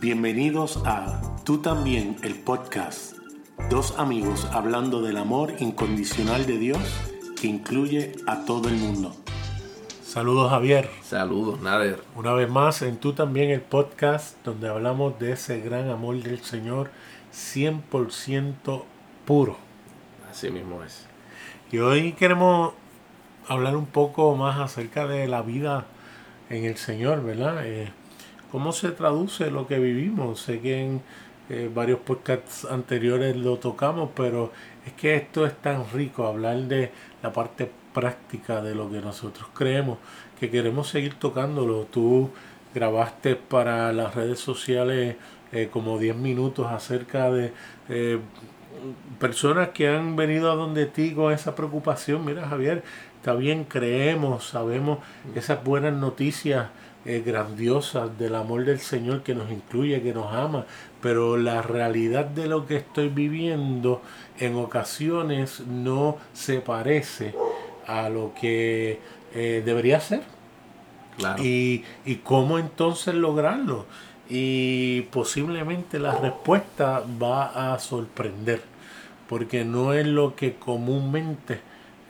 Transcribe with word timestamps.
Bienvenidos 0.00 0.80
a 0.86 1.20
Tú 1.44 1.58
también, 1.58 2.16
el 2.22 2.34
podcast. 2.34 3.18
Dos 3.68 3.98
amigos 3.98 4.46
hablando 4.50 5.02
del 5.02 5.18
amor 5.18 5.52
incondicional 5.58 6.46
de 6.46 6.56
Dios 6.56 6.78
que 7.38 7.48
incluye 7.48 8.12
a 8.26 8.46
todo 8.46 8.70
el 8.70 8.76
mundo. 8.76 9.14
Saludos 10.02 10.48
Javier. 10.48 10.88
Saludos 11.02 11.60
Nader. 11.60 12.02
Una 12.16 12.32
vez 12.32 12.48
más 12.48 12.80
en 12.80 12.96
Tú 12.96 13.12
también, 13.12 13.50
el 13.50 13.60
podcast 13.60 14.42
donde 14.42 14.70
hablamos 14.70 15.18
de 15.18 15.32
ese 15.32 15.60
gran 15.60 15.90
amor 15.90 16.16
del 16.22 16.40
Señor 16.40 16.90
100% 17.34 18.84
puro. 19.26 19.58
Así 20.30 20.50
mismo 20.50 20.82
es. 20.82 21.04
Y 21.70 21.76
hoy 21.76 22.12
queremos 22.12 22.72
hablar 23.48 23.76
un 23.76 23.84
poco 23.84 24.34
más 24.34 24.60
acerca 24.60 25.06
de 25.06 25.28
la 25.28 25.42
vida 25.42 25.84
en 26.48 26.64
el 26.64 26.78
Señor, 26.78 27.22
¿verdad? 27.22 27.66
Eh, 27.66 27.92
¿Cómo 28.50 28.72
se 28.72 28.90
traduce 28.90 29.48
lo 29.50 29.68
que 29.68 29.78
vivimos? 29.78 30.40
Sé 30.40 30.60
que 30.60 30.80
en 30.80 31.02
eh, 31.48 31.70
varios 31.72 32.00
podcasts 32.00 32.64
anteriores 32.64 33.36
lo 33.36 33.58
tocamos, 33.58 34.10
pero 34.16 34.50
es 34.84 34.92
que 34.94 35.14
esto 35.14 35.46
es 35.46 35.54
tan 35.54 35.88
rico, 35.92 36.26
hablar 36.26 36.56
de 36.62 36.90
la 37.22 37.32
parte 37.32 37.70
práctica 37.94 38.60
de 38.60 38.74
lo 38.74 38.90
que 38.90 39.00
nosotros 39.00 39.48
creemos, 39.54 39.98
que 40.40 40.50
queremos 40.50 40.88
seguir 40.88 41.14
tocándolo. 41.14 41.84
Tú 41.84 42.30
grabaste 42.74 43.36
para 43.36 43.92
las 43.92 44.16
redes 44.16 44.40
sociales 44.40 45.14
eh, 45.52 45.68
como 45.72 45.98
10 45.98 46.16
minutos 46.16 46.66
acerca 46.66 47.30
de 47.30 47.52
eh, 47.88 48.18
personas 49.20 49.68
que 49.68 49.88
han 49.88 50.16
venido 50.16 50.50
a 50.50 50.56
donde 50.56 50.86
ti 50.86 51.12
con 51.14 51.32
esa 51.32 51.54
preocupación. 51.54 52.24
Mira, 52.24 52.48
Javier, 52.48 52.82
está 53.16 53.34
bien, 53.34 53.62
creemos, 53.62 54.48
sabemos 54.48 54.98
esas 55.36 55.62
buenas 55.62 55.92
noticias 55.92 56.66
eh, 57.04 57.22
grandiosas 57.24 58.18
del 58.18 58.34
amor 58.34 58.64
del 58.64 58.78
Señor 58.78 59.22
que 59.22 59.34
nos 59.34 59.50
incluye, 59.50 60.02
que 60.02 60.12
nos 60.12 60.32
ama, 60.34 60.66
pero 61.00 61.36
la 61.36 61.62
realidad 61.62 62.26
de 62.26 62.46
lo 62.46 62.66
que 62.66 62.76
estoy 62.76 63.08
viviendo 63.08 64.02
en 64.38 64.56
ocasiones 64.56 65.60
no 65.60 66.18
se 66.32 66.60
parece 66.60 67.34
a 67.86 68.08
lo 68.08 68.32
que 68.38 69.00
eh, 69.34 69.62
debería 69.64 70.00
ser. 70.00 70.22
Y, 71.38 71.84
y 72.06 72.16
cómo 72.16 72.58
entonces 72.58 73.14
lograrlo. 73.14 73.84
Y 74.30 75.02
posiblemente 75.10 75.98
la 75.98 76.16
respuesta 76.16 77.02
va 77.22 77.74
a 77.74 77.78
sorprender, 77.78 78.62
porque 79.28 79.64
no 79.64 79.92
es 79.92 80.06
lo 80.06 80.34
que 80.34 80.54
comúnmente 80.54 81.60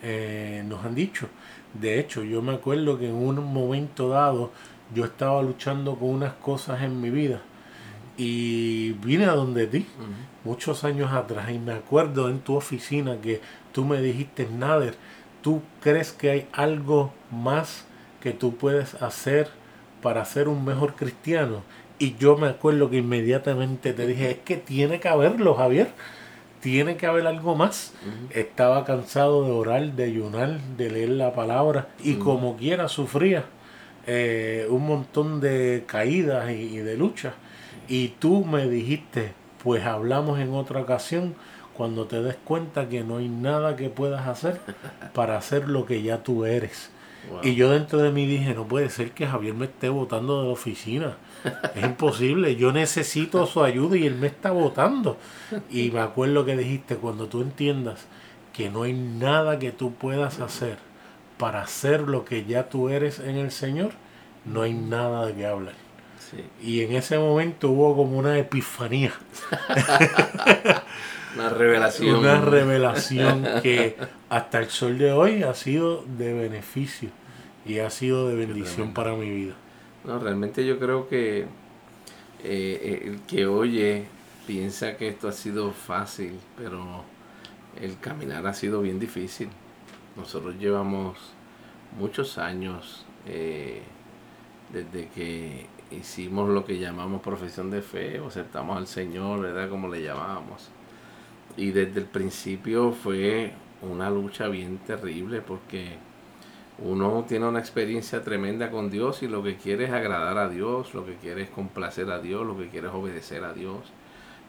eh, 0.03 0.63
nos 0.67 0.85
han 0.85 0.95
dicho. 0.95 1.29
De 1.75 1.99
hecho, 2.01 2.23
yo 2.25 2.43
me 2.43 2.55
acuerdo 2.55 2.99
que 2.99 3.09
en 3.09 3.15
un 3.15 3.53
momento 3.53 4.09
dado 4.09 4.51
yo 4.95 5.05
estaba 5.05 5.43
luchando 5.43 5.97
con 5.97 6.11
unas 6.11 6.35
cosas 6.35 6.83
en 6.83 7.01
mi 7.01 7.11
vida 7.11 7.41
y 8.17 8.93
vine 9.05 9.25
a 9.25 9.33
donde 9.33 9.67
ti 9.67 9.87
muchos 10.45 10.85
años 10.85 11.13
atrás 11.13 11.51
y 11.51 11.59
me 11.59 11.73
acuerdo 11.73 12.29
en 12.29 12.41
tu 12.41 12.55
oficina 12.55 13.21
que 13.21 13.41
tú 13.73 13.85
me 13.85 14.01
dijiste, 14.03 14.47
Nader, 14.47 14.95
¿tú 15.43 15.63
crees 15.81 16.13
que 16.13 16.31
hay 16.31 16.49
algo 16.53 17.13
más 17.31 17.87
que 18.21 18.33
tú 18.33 18.57
puedes 18.57 18.95
hacer 19.03 19.49
para 20.03 20.25
ser 20.25 20.49
un 20.49 20.65
mejor 20.65 20.95
cristiano? 20.97 21.63
Y 21.99 22.17
yo 22.17 22.37
me 22.37 22.49
acuerdo 22.49 22.91
que 22.91 22.99
inmediatamente 22.99 23.93
te 23.93 24.07
dije, 24.07 24.31
es 24.33 24.39
que 24.39 24.57
tiene 24.57 25.01
que 25.01 25.09
haberlo, 25.09 25.55
Javier 25.55 25.89
tiene 26.61 26.97
que 26.97 27.07
haber 27.07 27.27
algo 27.27 27.57
más. 27.57 27.95
Estaba 28.31 28.85
cansado 28.85 29.47
de 29.47 29.51
orar, 29.51 29.93
de 29.93 30.05
ayunar, 30.05 30.61
de 30.77 30.91
leer 30.91 31.09
la 31.09 31.33
palabra 31.33 31.89
y 32.05 32.17
como 32.17 32.57
quiera 32.57 32.89
sufría 32.89 33.45
eh, 34.07 34.67
un 34.71 34.87
montón 34.87 35.41
de 35.41 35.85
caídas 35.87 36.51
y, 36.51 36.79
de 36.79 36.97
luchas. 36.97 37.35
Y 37.89 38.09
tú 38.19 38.45
me 38.45 38.69
dijiste, 38.69 39.33
pues 39.63 39.85
hablamos 39.85 40.39
en 40.41 40.55
otra 40.55 40.81
ocasión 40.81 41.35
cuando 41.77 42.07
te 42.07 42.23
des 42.23 42.37
cuenta 42.37 42.89
que 42.89 43.03
no 43.05 43.19
hay 43.19 43.29
nada 43.29 43.77
que 43.77 43.91
puedas 43.91 44.27
hacer 44.27 44.61
para 45.15 45.37
hacer 45.37 45.69
lo 45.69 45.87
que 45.87 46.03
ya 46.03 46.23
tú 46.23 46.45
eres. 46.45 46.91
Y 47.43 47.55
yo 47.55 47.71
dentro 47.71 47.99
de 47.99 48.11
mí 48.11 48.27
dije, 48.27 48.55
no 48.55 48.67
puede 48.67 48.89
ser 48.89 49.13
que 49.13 49.27
Javier 49.27 49.53
me 49.55 49.67
esté 49.67 49.91
votando 49.91 50.41
de 50.41 50.47
la 50.47 50.53
oficina. 50.53 51.17
Es 51.75 51.85
imposible, 51.85 52.57
yo 52.57 52.73
necesito 52.73 53.47
su 53.47 53.63
ayuda 53.63 53.99
y 53.99 54.07
él 54.07 54.15
me 54.15 54.27
está 54.27 54.51
votando. 54.53 55.19
Y 55.71 55.91
me 55.91 56.01
acuerdo 56.01 56.47
que 56.47 56.57
dijiste, 56.57 56.97
cuando 56.97 57.27
tú 57.27 57.43
entiendas 57.43 58.07
que 58.55 58.71
no 58.71 58.83
hay 58.83 58.95
nada 58.95 59.59
que 59.59 59.71
tú 59.71 59.93
puedas 59.93 60.41
hacer 60.41 60.90
para 61.41 61.63
hacer 61.63 62.03
lo 62.03 62.27
que 62.27 62.45
ya 62.45 62.69
tú 62.69 62.91
eres 62.91 63.19
en 63.19 63.37
el 63.37 63.51
Señor, 63.51 63.93
no 64.45 64.61
hay 64.61 64.75
nada 64.75 65.27
de 65.27 65.35
qué 65.35 65.47
hablar. 65.47 65.75
Y 66.63 66.83
en 66.83 66.93
ese 66.93 67.19
momento 67.19 67.71
hubo 67.71 67.97
como 67.97 68.19
una 68.19 68.39
epifanía. 68.39 69.13
una 71.35 71.49
revelación. 71.49 72.17
Una 72.17 72.41
revelación 72.43 73.47
que 73.63 73.97
hasta 74.29 74.59
el 74.59 74.69
sol 74.69 74.99
de 74.99 75.13
hoy 75.13 75.43
ha 75.43 75.55
sido 75.55 76.05
de 76.19 76.35
beneficio 76.35 77.09
y 77.65 77.79
ha 77.79 77.89
sido 77.89 78.29
de 78.29 78.35
bendición 78.35 78.93
para 78.93 79.15
mi 79.15 79.31
vida. 79.31 79.55
No, 80.05 80.19
realmente 80.19 80.65
yo 80.67 80.79
creo 80.79 81.09
que 81.09 81.47
eh, 82.45 83.03
el 83.07 83.21
que 83.23 83.47
oye 83.47 84.05
piensa 84.47 84.99
que 84.99 85.09
esto 85.09 85.27
ha 85.27 85.33
sido 85.33 85.73
fácil, 85.73 86.39
pero 86.57 87.03
el 87.81 87.99
caminar 87.99 88.47
ha 88.47 88.53
sido 88.53 88.83
bien 88.83 89.01
difícil. 89.01 89.49
Nosotros 90.21 90.57
llevamos 90.59 91.17
muchos 91.99 92.37
años 92.37 93.07
eh, 93.27 93.81
desde 94.71 95.09
que 95.09 95.67
hicimos 95.91 96.51
lo 96.51 96.65
que 96.65 96.79
llamamos 96.79 97.23
profesión 97.23 97.71
de 97.71 97.81
fe 97.81 98.21
o 98.21 98.29
aceptamos 98.29 98.77
al 98.77 98.87
Señor, 98.87 99.41
¿verdad? 99.41 99.71
Como 99.71 99.89
le 99.89 100.03
llamábamos. 100.03 100.69
Y 101.57 101.71
desde 101.71 102.01
el 102.01 102.07
principio 102.07 102.93
fue 102.93 103.53
una 103.81 104.11
lucha 104.11 104.49
bien 104.49 104.77
terrible 104.79 105.41
porque 105.41 105.97
uno 106.79 107.25
tiene 107.27 107.47
una 107.47 107.59
experiencia 107.59 108.23
tremenda 108.23 108.71
con 108.71 108.91
Dios 108.91 109.23
y 109.23 109.29
lo 109.29 109.43
que 109.43 109.57
quiere 109.57 109.85
es 109.85 109.91
agradar 109.91 110.37
a 110.37 110.51
Dios, 110.51 110.93
lo 110.93 111.07
que 111.07 111.15
quiere 111.15 111.43
es 111.43 111.51
complacer 111.51 112.11
a 112.11 112.21
Dios, 112.21 112.47
lo 112.47 112.59
que 112.59 112.69
quiere 112.69 112.89
es 112.89 112.95
obedecer 112.95 113.43
a 113.45 113.55
Dios. 113.55 113.91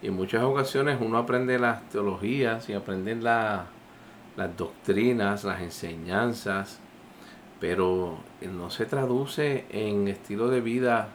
Y 0.02 0.08
en 0.08 0.14
muchas 0.14 0.42
ocasiones 0.42 0.98
uno 1.00 1.16
aprende 1.16 1.58
las 1.58 1.88
teologías 1.88 2.68
y 2.68 2.74
aprende 2.74 3.12
las 4.36 4.56
doctrinas, 4.56 5.44
las 5.44 5.60
enseñanzas, 5.60 6.78
pero 7.60 8.18
no 8.40 8.70
se 8.70 8.86
traduce 8.86 9.66
en 9.70 10.08
estilo 10.08 10.48
de 10.48 10.60
vida, 10.60 11.08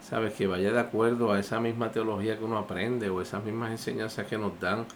sabes, 0.00 0.34
que 0.34 0.46
vaya 0.46 0.72
de 0.72 0.80
acuerdo 0.80 1.32
a 1.32 1.38
esa 1.38 1.60
misma 1.60 1.92
teología 1.92 2.38
que 2.38 2.44
uno 2.44 2.58
aprende 2.58 3.08
o 3.10 3.20
esas 3.20 3.44
mismas 3.44 3.70
enseñanzas 3.70 4.26
que 4.26 4.38
nos 4.38 4.58
dan 4.60 4.86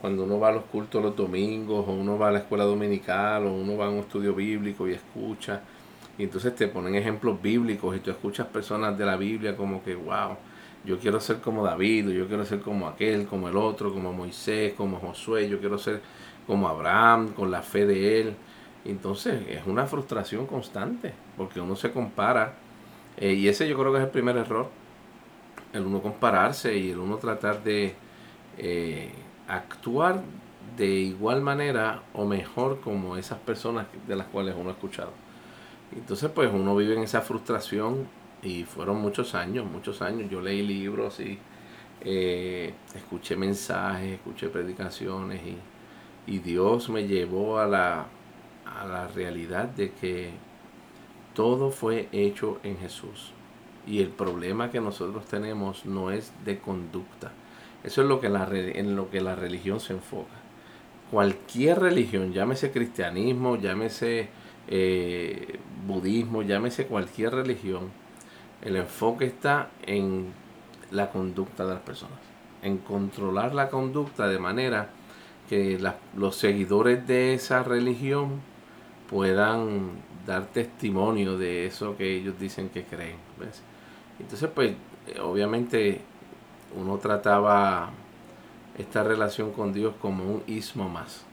cuando 0.00 0.24
uno 0.24 0.38
va 0.38 0.48
a 0.48 0.52
los 0.52 0.64
cultos 0.64 1.02
los 1.02 1.16
domingos, 1.16 1.86
o 1.88 1.92
uno 1.92 2.18
va 2.18 2.28
a 2.28 2.32
la 2.32 2.38
escuela 2.40 2.64
dominical, 2.64 3.46
o 3.46 3.52
uno 3.52 3.76
va 3.76 3.86
a 3.86 3.90
un 3.90 3.98
estudio 3.98 4.34
bíblico 4.34 4.86
y 4.86 4.92
escucha, 4.92 5.62
y 6.18 6.24
entonces 6.24 6.54
te 6.54 6.68
ponen 6.68 6.94
ejemplos 6.94 7.40
bíblicos 7.40 7.96
y 7.96 8.00
tú 8.00 8.10
escuchas 8.10 8.46
personas 8.46 8.96
de 8.96 9.04
la 9.04 9.16
Biblia 9.16 9.56
como 9.56 9.82
que, 9.82 9.94
wow, 9.94 10.36
yo 10.84 10.98
quiero 10.98 11.20
ser 11.20 11.40
como 11.40 11.64
David, 11.64 12.10
yo 12.10 12.26
quiero 12.28 12.44
ser 12.44 12.60
como 12.60 12.86
aquel, 12.86 13.26
como 13.26 13.48
el 13.48 13.56
otro, 13.56 13.92
como 13.92 14.12
Moisés, 14.12 14.74
como 14.74 14.98
Josué, 14.98 15.48
yo 15.48 15.58
quiero 15.58 15.78
ser 15.78 16.00
como 16.46 16.68
Abraham, 16.68 17.32
con 17.32 17.50
la 17.50 17.62
fe 17.62 17.86
de 17.86 18.20
él. 18.20 18.36
Entonces 18.84 19.42
es 19.48 19.66
una 19.66 19.86
frustración 19.86 20.46
constante, 20.46 21.12
porque 21.36 21.60
uno 21.60 21.76
se 21.76 21.90
compara, 21.92 22.54
eh, 23.16 23.32
y 23.32 23.48
ese 23.48 23.68
yo 23.68 23.78
creo 23.78 23.92
que 23.92 23.98
es 23.98 24.04
el 24.04 24.10
primer 24.10 24.36
error, 24.36 24.68
el 25.72 25.82
uno 25.82 26.00
compararse 26.00 26.76
y 26.76 26.90
el 26.90 26.98
uno 26.98 27.16
tratar 27.16 27.62
de... 27.62 27.94
Eh, 28.58 29.10
actuar 29.48 30.22
de 30.76 30.86
igual 30.86 31.40
manera 31.40 32.02
o 32.12 32.24
mejor 32.26 32.80
como 32.80 33.16
esas 33.16 33.38
personas 33.38 33.86
de 34.06 34.16
las 34.16 34.26
cuales 34.26 34.54
uno 34.58 34.70
ha 34.70 34.72
escuchado. 34.72 35.12
Entonces 35.94 36.30
pues 36.34 36.50
uno 36.52 36.76
vive 36.76 36.94
en 36.94 37.02
esa 37.02 37.22
frustración 37.22 38.06
y 38.42 38.64
fueron 38.64 39.00
muchos 39.00 39.34
años, 39.34 39.64
muchos 39.64 40.02
años. 40.02 40.30
Yo 40.30 40.40
leí 40.40 40.62
libros 40.62 41.20
y 41.20 41.38
eh, 42.02 42.74
escuché 42.94 43.36
mensajes, 43.36 44.14
escuché 44.14 44.48
predicaciones 44.48 45.40
y, 45.42 45.56
Dios 46.26 46.88
me 46.88 47.06
llevó 47.06 47.58
a 47.58 47.66
la, 47.66 48.06
a 48.64 48.86
la 48.86 49.08
realidad 49.08 49.66
de 49.68 49.92
que 49.92 50.30
todo 51.34 51.70
fue 51.70 52.08
hecho 52.12 52.58
en 52.62 52.78
Jesús. 52.78 53.32
Y 53.86 54.00
el 54.00 54.08
problema 54.08 54.70
que 54.70 54.80
nosotros 54.80 55.26
tenemos 55.26 55.86
no 55.86 56.10
es 56.10 56.32
de 56.44 56.58
conducta, 56.58 57.32
eso 57.84 58.02
es 58.02 58.08
lo 58.08 58.20
que 58.20 58.28
la, 58.28 58.48
en 58.50 58.96
lo 58.96 59.10
que 59.10 59.20
la 59.20 59.36
religión 59.36 59.78
se 59.78 59.92
enfoca. 59.92 60.34
Cualquier 61.12 61.78
religión, 61.78 62.32
llámese 62.32 62.72
cristianismo, 62.72 63.54
llámese 63.54 64.28
eh, 64.66 65.60
budismo, 65.86 66.42
llámese 66.42 66.86
cualquier 66.88 67.32
religión, 67.32 67.90
el 68.62 68.74
enfoque 68.74 69.26
está 69.26 69.70
en 69.86 70.32
la 70.90 71.10
conducta 71.10 71.64
de 71.64 71.74
las 71.74 71.82
personas, 71.82 72.18
en 72.62 72.78
controlar 72.78 73.54
la 73.54 73.68
conducta 73.68 74.26
de 74.26 74.40
manera 74.40 74.90
que 75.48 75.78
los 76.16 76.36
seguidores 76.36 77.06
de 77.06 77.34
esa 77.34 77.62
religión 77.62 78.40
puedan 79.08 79.90
dar 80.26 80.46
testimonio 80.46 81.38
de 81.38 81.66
eso 81.66 81.96
que 81.96 82.16
ellos 82.16 82.38
dicen 82.38 82.68
que 82.68 82.84
creen. 82.84 83.16
Entonces, 84.18 84.50
pues, 84.54 84.74
obviamente 85.22 86.00
uno 86.74 86.98
trataba 86.98 87.90
esta 88.76 89.02
relación 89.02 89.52
con 89.52 89.72
Dios 89.72 89.94
como 90.00 90.24
un 90.24 90.42
ismo 90.46 90.88
más. 90.88 91.24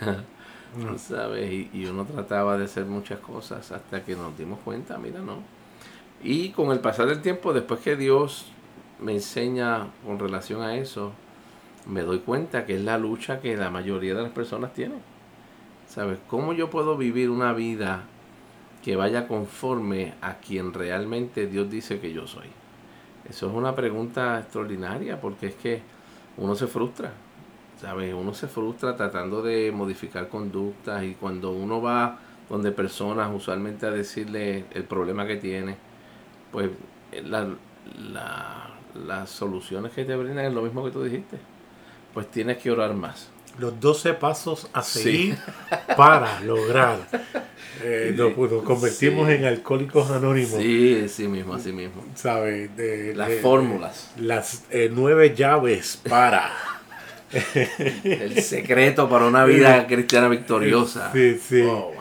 ¿Sabes? 0.98 1.50
Y, 1.72 1.86
uno 1.86 2.04
trataba 2.04 2.56
de 2.56 2.64
hacer 2.64 2.84
muchas 2.84 3.18
cosas 3.18 3.72
hasta 3.72 4.04
que 4.04 4.14
nos 4.14 4.36
dimos 4.38 4.60
cuenta, 4.64 4.98
mira, 4.98 5.20
no. 5.20 5.38
Y 6.22 6.50
con 6.50 6.70
el 6.70 6.80
pasar 6.80 7.06
del 7.06 7.22
tiempo, 7.22 7.52
después 7.52 7.80
que 7.80 7.96
Dios 7.96 8.46
me 9.00 9.12
enseña 9.12 9.88
con 10.04 10.18
relación 10.18 10.62
a 10.62 10.76
eso, 10.76 11.12
me 11.86 12.02
doy 12.02 12.20
cuenta 12.20 12.66
que 12.66 12.76
es 12.76 12.82
la 12.82 12.98
lucha 12.98 13.40
que 13.40 13.56
la 13.56 13.70
mayoría 13.70 14.14
de 14.14 14.22
las 14.22 14.32
personas 14.32 14.72
tienen. 14.72 15.00
¿Sabes? 15.88 16.18
¿Cómo 16.28 16.52
yo 16.52 16.70
puedo 16.70 16.96
vivir 16.96 17.30
una 17.30 17.52
vida 17.52 18.04
que 18.84 18.96
vaya 18.96 19.26
conforme 19.26 20.14
a 20.20 20.34
quien 20.34 20.72
realmente 20.72 21.46
Dios 21.46 21.70
dice 21.70 22.00
que 22.00 22.12
yo 22.12 22.26
soy? 22.26 22.46
Eso 23.28 23.48
es 23.48 23.54
una 23.54 23.74
pregunta 23.74 24.38
extraordinaria 24.38 25.20
porque 25.20 25.48
es 25.48 25.54
que 25.56 25.82
uno 26.36 26.54
se 26.54 26.66
frustra. 26.66 27.12
¿Sabes? 27.80 28.12
Uno 28.14 28.34
se 28.34 28.46
frustra 28.46 28.94
tratando 28.94 29.42
de 29.42 29.72
modificar 29.72 30.28
conductas 30.28 31.02
y 31.02 31.14
cuando 31.14 31.50
uno 31.50 31.80
va 31.80 32.18
donde 32.48 32.72
personas 32.72 33.30
usualmente 33.34 33.86
a 33.86 33.90
decirle 33.90 34.64
el 34.72 34.84
problema 34.84 35.26
que 35.26 35.36
tiene, 35.36 35.76
pues 36.52 36.68
la, 37.24 37.48
las 39.06 39.30
soluciones 39.30 39.92
que 39.92 40.04
te 40.04 40.16
brindan 40.16 40.44
es 40.44 40.52
lo 40.52 40.62
mismo 40.62 40.84
que 40.84 40.90
tú 40.90 41.02
dijiste. 41.02 41.38
Pues 42.14 42.30
tienes 42.30 42.58
que 42.58 42.70
orar 42.70 42.94
más. 42.94 43.28
Los 43.58 43.78
12 43.80 44.14
pasos 44.14 44.68
a 44.72 44.82
seguir 44.82 45.36
para 45.96 46.40
lograr. 46.40 46.98
Eh, 47.82 48.14
nos, 48.16 48.34
convertimos 48.64 49.28
en 49.28 49.44
alcohólicos 49.44 50.10
anónimos. 50.10 50.60
Sí, 50.60 51.08
sí 51.08 51.28
mismo, 51.28 51.54
así 51.54 51.72
mismo. 51.72 52.04
¿Sabes? 52.14 52.70
las 53.16 53.32
fórmulas. 53.40 54.10
Las 54.18 54.64
eh, 54.70 54.90
nueve 54.92 55.34
llaves 55.34 56.00
para. 56.08 56.50
El 58.04 58.42
secreto 58.42 59.08
para 59.08 59.26
una 59.26 59.44
vida 59.44 59.86
cristiana 59.88 60.28
victoriosa. 60.28 61.12
Sí, 61.12 61.38
sí. 61.38 61.62
Oh, 61.62 61.92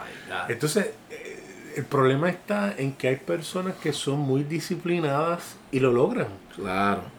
Entonces, 0.47 0.88
eh, 1.11 1.73
el 1.75 1.85
problema 1.85 2.29
está 2.29 2.73
en 2.77 2.94
que 2.94 3.09
hay 3.09 3.17
personas 3.17 3.75
que 3.75 3.94
son 3.94 4.19
muy 4.19 4.44
disciplinadas 4.44 5.56
y 5.71 5.79
lo 5.79 5.91
logran. 5.91 6.27
Claro. 6.56 7.19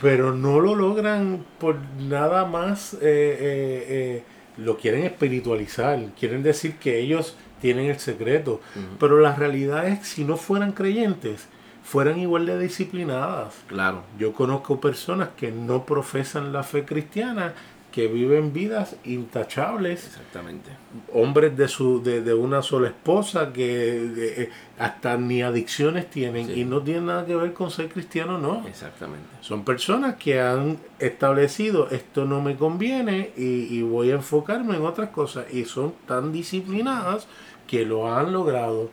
Pero 0.00 0.34
no 0.34 0.60
lo 0.60 0.74
logran 0.74 1.44
por 1.58 1.76
nada 2.08 2.44
más, 2.44 2.94
eh, 2.94 2.98
eh, 3.02 4.22
lo 4.58 4.76
quieren 4.76 5.04
espiritualizar, 5.04 5.98
quieren 6.18 6.42
decir 6.42 6.76
que 6.76 6.98
ellos 6.98 7.36
tienen 7.60 7.86
el 7.86 7.98
secreto. 7.98 8.60
Pero 9.00 9.20
la 9.20 9.34
realidad 9.34 9.86
es 9.88 10.00
que 10.00 10.04
si 10.04 10.24
no 10.24 10.36
fueran 10.36 10.72
creyentes, 10.72 11.48
fueran 11.82 12.18
igual 12.18 12.46
de 12.46 12.58
disciplinadas. 12.58 13.54
Claro. 13.68 14.02
Yo 14.18 14.32
conozco 14.32 14.80
personas 14.80 15.30
que 15.36 15.52
no 15.52 15.86
profesan 15.86 16.52
la 16.52 16.62
fe 16.62 16.84
cristiana, 16.84 17.54
que 17.96 18.08
viven 18.08 18.52
vidas 18.52 18.96
intachables. 19.04 20.06
Exactamente. 20.06 20.68
Hombres 21.14 21.56
de 21.56 21.66
su 21.66 22.02
de, 22.02 22.20
de 22.20 22.34
una 22.34 22.60
sola 22.60 22.88
esposa 22.88 23.54
que 23.54 24.42
eh, 24.42 24.50
hasta 24.78 25.16
ni 25.16 25.40
adicciones 25.40 26.10
tienen 26.10 26.54
y 26.54 26.66
no 26.66 26.82
tienen 26.82 27.06
nada 27.06 27.24
que 27.24 27.34
ver 27.34 27.54
con 27.54 27.70
ser 27.70 27.88
cristiano, 27.88 28.36
no. 28.36 28.68
Exactamente. 28.68 29.26
Son 29.40 29.64
personas 29.64 30.16
que 30.16 30.42
han 30.42 30.76
establecido 30.98 31.88
esto 31.90 32.26
no 32.26 32.42
me 32.42 32.56
conviene 32.56 33.30
y, 33.34 33.74
y 33.74 33.80
voy 33.80 34.10
a 34.10 34.16
enfocarme 34.16 34.76
en 34.76 34.84
otras 34.84 35.08
cosas 35.08 35.46
y 35.50 35.64
son 35.64 35.94
tan 36.06 36.32
disciplinadas 36.32 37.26
que 37.66 37.86
lo 37.86 38.14
han 38.14 38.30
logrado 38.30 38.90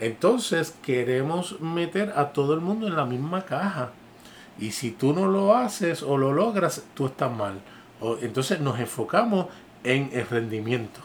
entonces 0.00 0.74
queremos 0.82 1.60
meter 1.60 2.14
a 2.16 2.32
todo 2.32 2.54
el 2.54 2.60
mundo 2.60 2.86
en 2.86 2.96
la 2.96 3.04
misma 3.04 3.44
caja. 3.44 3.90
Y 4.58 4.70
si 4.70 4.90
tú 4.90 5.12
no 5.12 5.26
lo 5.26 5.54
haces 5.54 6.02
o 6.02 6.16
lo 6.16 6.32
logras, 6.32 6.84
tú 6.94 7.06
estás 7.06 7.30
mal. 7.30 7.60
O, 8.00 8.18
entonces 8.20 8.60
nos 8.60 8.78
enfocamos 8.78 9.46
en 9.84 10.10
el 10.12 10.26
rendimiento. 10.26 11.00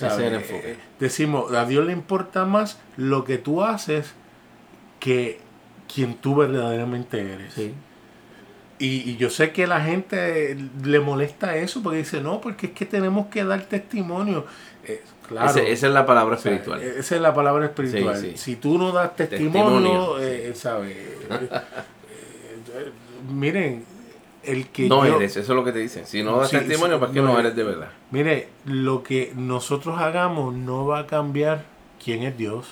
Eh, 0.00 0.76
decimos, 1.00 1.52
a 1.52 1.64
Dios 1.64 1.86
le 1.86 1.92
importa 1.92 2.44
más 2.44 2.78
lo 2.96 3.24
que 3.24 3.38
tú 3.38 3.62
haces 3.62 4.14
que 5.00 5.40
quien 5.92 6.14
tú 6.14 6.36
verdaderamente 6.36 7.20
eres. 7.20 7.54
Y, 8.80 9.16
yo 9.16 9.28
sé 9.28 9.50
que 9.50 9.66
la 9.66 9.80
gente 9.80 10.56
le 10.84 11.00
molesta 11.00 11.56
eso 11.56 11.82
porque 11.82 11.98
dice, 11.98 12.20
no, 12.20 12.40
porque 12.40 12.66
es 12.66 12.72
que 12.72 12.86
tenemos 12.86 13.26
que 13.26 13.44
dar 13.44 13.62
testimonio. 13.62 14.46
Eh, 14.84 15.02
esa 15.30 15.62
es 15.62 15.82
la 15.82 16.06
palabra 16.06 16.36
espiritual. 16.36 16.82
esa 16.82 17.16
es 17.16 17.20
la 17.20 17.34
palabra 17.34 17.66
espiritual. 17.66 18.36
Si 18.36 18.56
tú 18.56 18.78
no 18.78 18.92
das 18.92 19.16
testimonio, 19.16 20.18
eh, 20.20 20.52
¿sabes? 20.54 20.96
Eh, 22.70 22.92
miren, 23.32 23.82
el 24.42 24.68
que 24.68 24.88
no 24.88 25.04
eres, 25.04 25.36
eso 25.36 25.52
es 25.52 25.56
lo 25.56 25.64
que 25.64 25.72
te 25.72 25.78
dicen. 25.80 26.06
Si 26.06 26.22
no 26.22 26.38
das 26.38 26.50
testimonio, 26.50 27.00
¿para 27.00 27.12
qué 27.12 27.20
no, 27.20 27.38
eres 27.38 27.54
de 27.56 27.64
verdad? 27.64 27.90
Mire, 28.10 28.48
lo 28.64 29.02
que 29.02 29.32
nosotros 29.36 29.98
hagamos 29.98 30.54
no 30.54 30.86
va 30.86 31.00
a 31.00 31.06
cambiar 31.06 31.64
quién 32.02 32.22
es 32.22 32.36
Dios. 32.36 32.66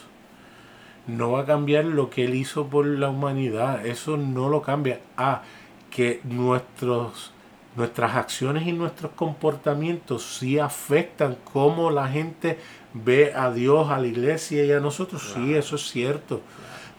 No 1.07 1.33
va 1.33 1.43
a 1.43 1.45
cambiar 1.47 1.85
lo 1.85 2.11
que 2.11 2.25
Él 2.25 2.35
hizo 2.35 2.67
por 2.67 2.87
la 2.87 3.11
humanidad. 3.11 3.87
Eso 3.87 4.17
no 4.17 4.49
lo 4.49 4.63
cambia. 4.63 5.01
Ah, 5.17 5.43
que 5.91 6.21
nuestros 6.25 7.33
nuestras 7.77 8.17
acciones 8.17 8.67
y 8.67 8.73
nuestros 8.73 9.13
comportamientos 9.13 10.39
sí 10.39 10.59
afectan 10.59 11.37
cómo 11.53 11.91
la 11.91 12.09
gente 12.09 12.59
ve 12.95 13.33
a 13.35 13.51
Dios, 13.51 13.91
a 13.91 13.99
la 13.99 14.07
iglesia 14.07 14.65
y 14.65 14.73
a 14.73 14.81
nosotros. 14.81 15.35
Sí, 15.35 15.55
eso 15.55 15.77
es 15.77 15.91
cierto. 15.91 16.41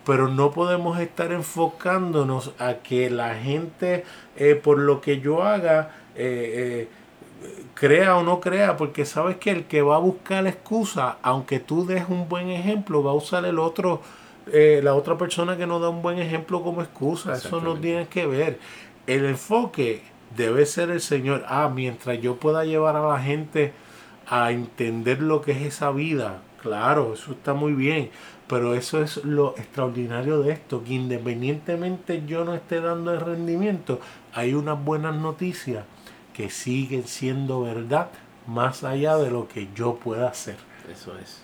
Pero 0.07 0.29
no 0.29 0.51
podemos 0.51 1.01
estar 1.01 1.33
enfocándonos 1.33 2.53
a 2.59 2.75
que 2.75 3.09
la 3.09 3.35
gente, 3.35 4.05
eh, 4.37 4.55
por 4.55 4.79
lo 4.79 5.01
que 5.01 5.19
yo 5.19 5.43
haga, 5.43 5.91
eh, 6.15 6.87
eh, 7.43 7.53
crea 7.73 8.15
o 8.15 8.23
no 8.23 8.39
crea, 8.39 8.77
porque 8.77 9.03
sabes 9.03 9.35
que 9.35 9.51
el 9.51 9.65
que 9.65 9.81
va 9.81 9.97
a 9.97 9.99
buscar 9.99 10.43
la 10.43 10.49
excusa, 10.49 11.17
aunque 11.21 11.59
tú 11.59 11.85
des 11.85 12.05
un 12.07 12.29
buen 12.29 12.49
ejemplo, 12.49 13.03
va 13.03 13.11
a 13.11 13.15
usar 13.15 13.43
el 13.43 13.59
otro, 13.59 14.01
la 14.45 14.95
otra 14.95 15.17
persona 15.17 15.57
que 15.57 15.67
no 15.67 15.81
da 15.81 15.89
un 15.89 16.01
buen 16.01 16.19
ejemplo 16.19 16.63
como 16.63 16.81
excusa. 16.81 17.33
Eso 17.33 17.59
no 17.59 17.75
tiene 17.75 18.07
que 18.07 18.25
ver. 18.25 18.59
El 19.07 19.25
enfoque 19.25 20.03
debe 20.37 20.65
ser 20.65 20.89
el 20.89 21.01
Señor. 21.01 21.43
Ah, 21.49 21.69
mientras 21.73 22.21
yo 22.21 22.37
pueda 22.37 22.63
llevar 22.63 22.95
a 22.95 23.05
la 23.05 23.19
gente 23.19 23.73
a 24.25 24.51
entender 24.51 25.21
lo 25.21 25.41
que 25.41 25.51
es 25.51 25.61
esa 25.63 25.91
vida, 25.91 26.41
claro, 26.61 27.13
eso 27.13 27.33
está 27.33 27.53
muy 27.53 27.73
bien. 27.73 28.09
Pero 28.47 28.75
eso 28.75 29.01
es 29.01 29.23
lo 29.25 29.55
extraordinario 29.57 30.41
de 30.41 30.53
esto, 30.53 30.83
que 30.83 30.93
independientemente 30.93 32.23
yo 32.25 32.45
no 32.45 32.53
esté 32.53 32.79
dando 32.79 33.13
el 33.13 33.19
rendimiento, 33.19 33.99
hay 34.33 34.53
unas 34.53 34.83
buenas 34.83 35.15
noticias 35.15 35.85
que 36.33 36.49
siguen 36.49 37.07
siendo 37.07 37.61
verdad 37.61 38.09
más 38.45 38.83
allá 38.83 39.17
de 39.17 39.31
lo 39.31 39.47
que 39.47 39.67
yo 39.75 39.95
pueda 39.95 40.29
hacer. 40.29 40.57
Eso 40.89 41.17
es. 41.17 41.43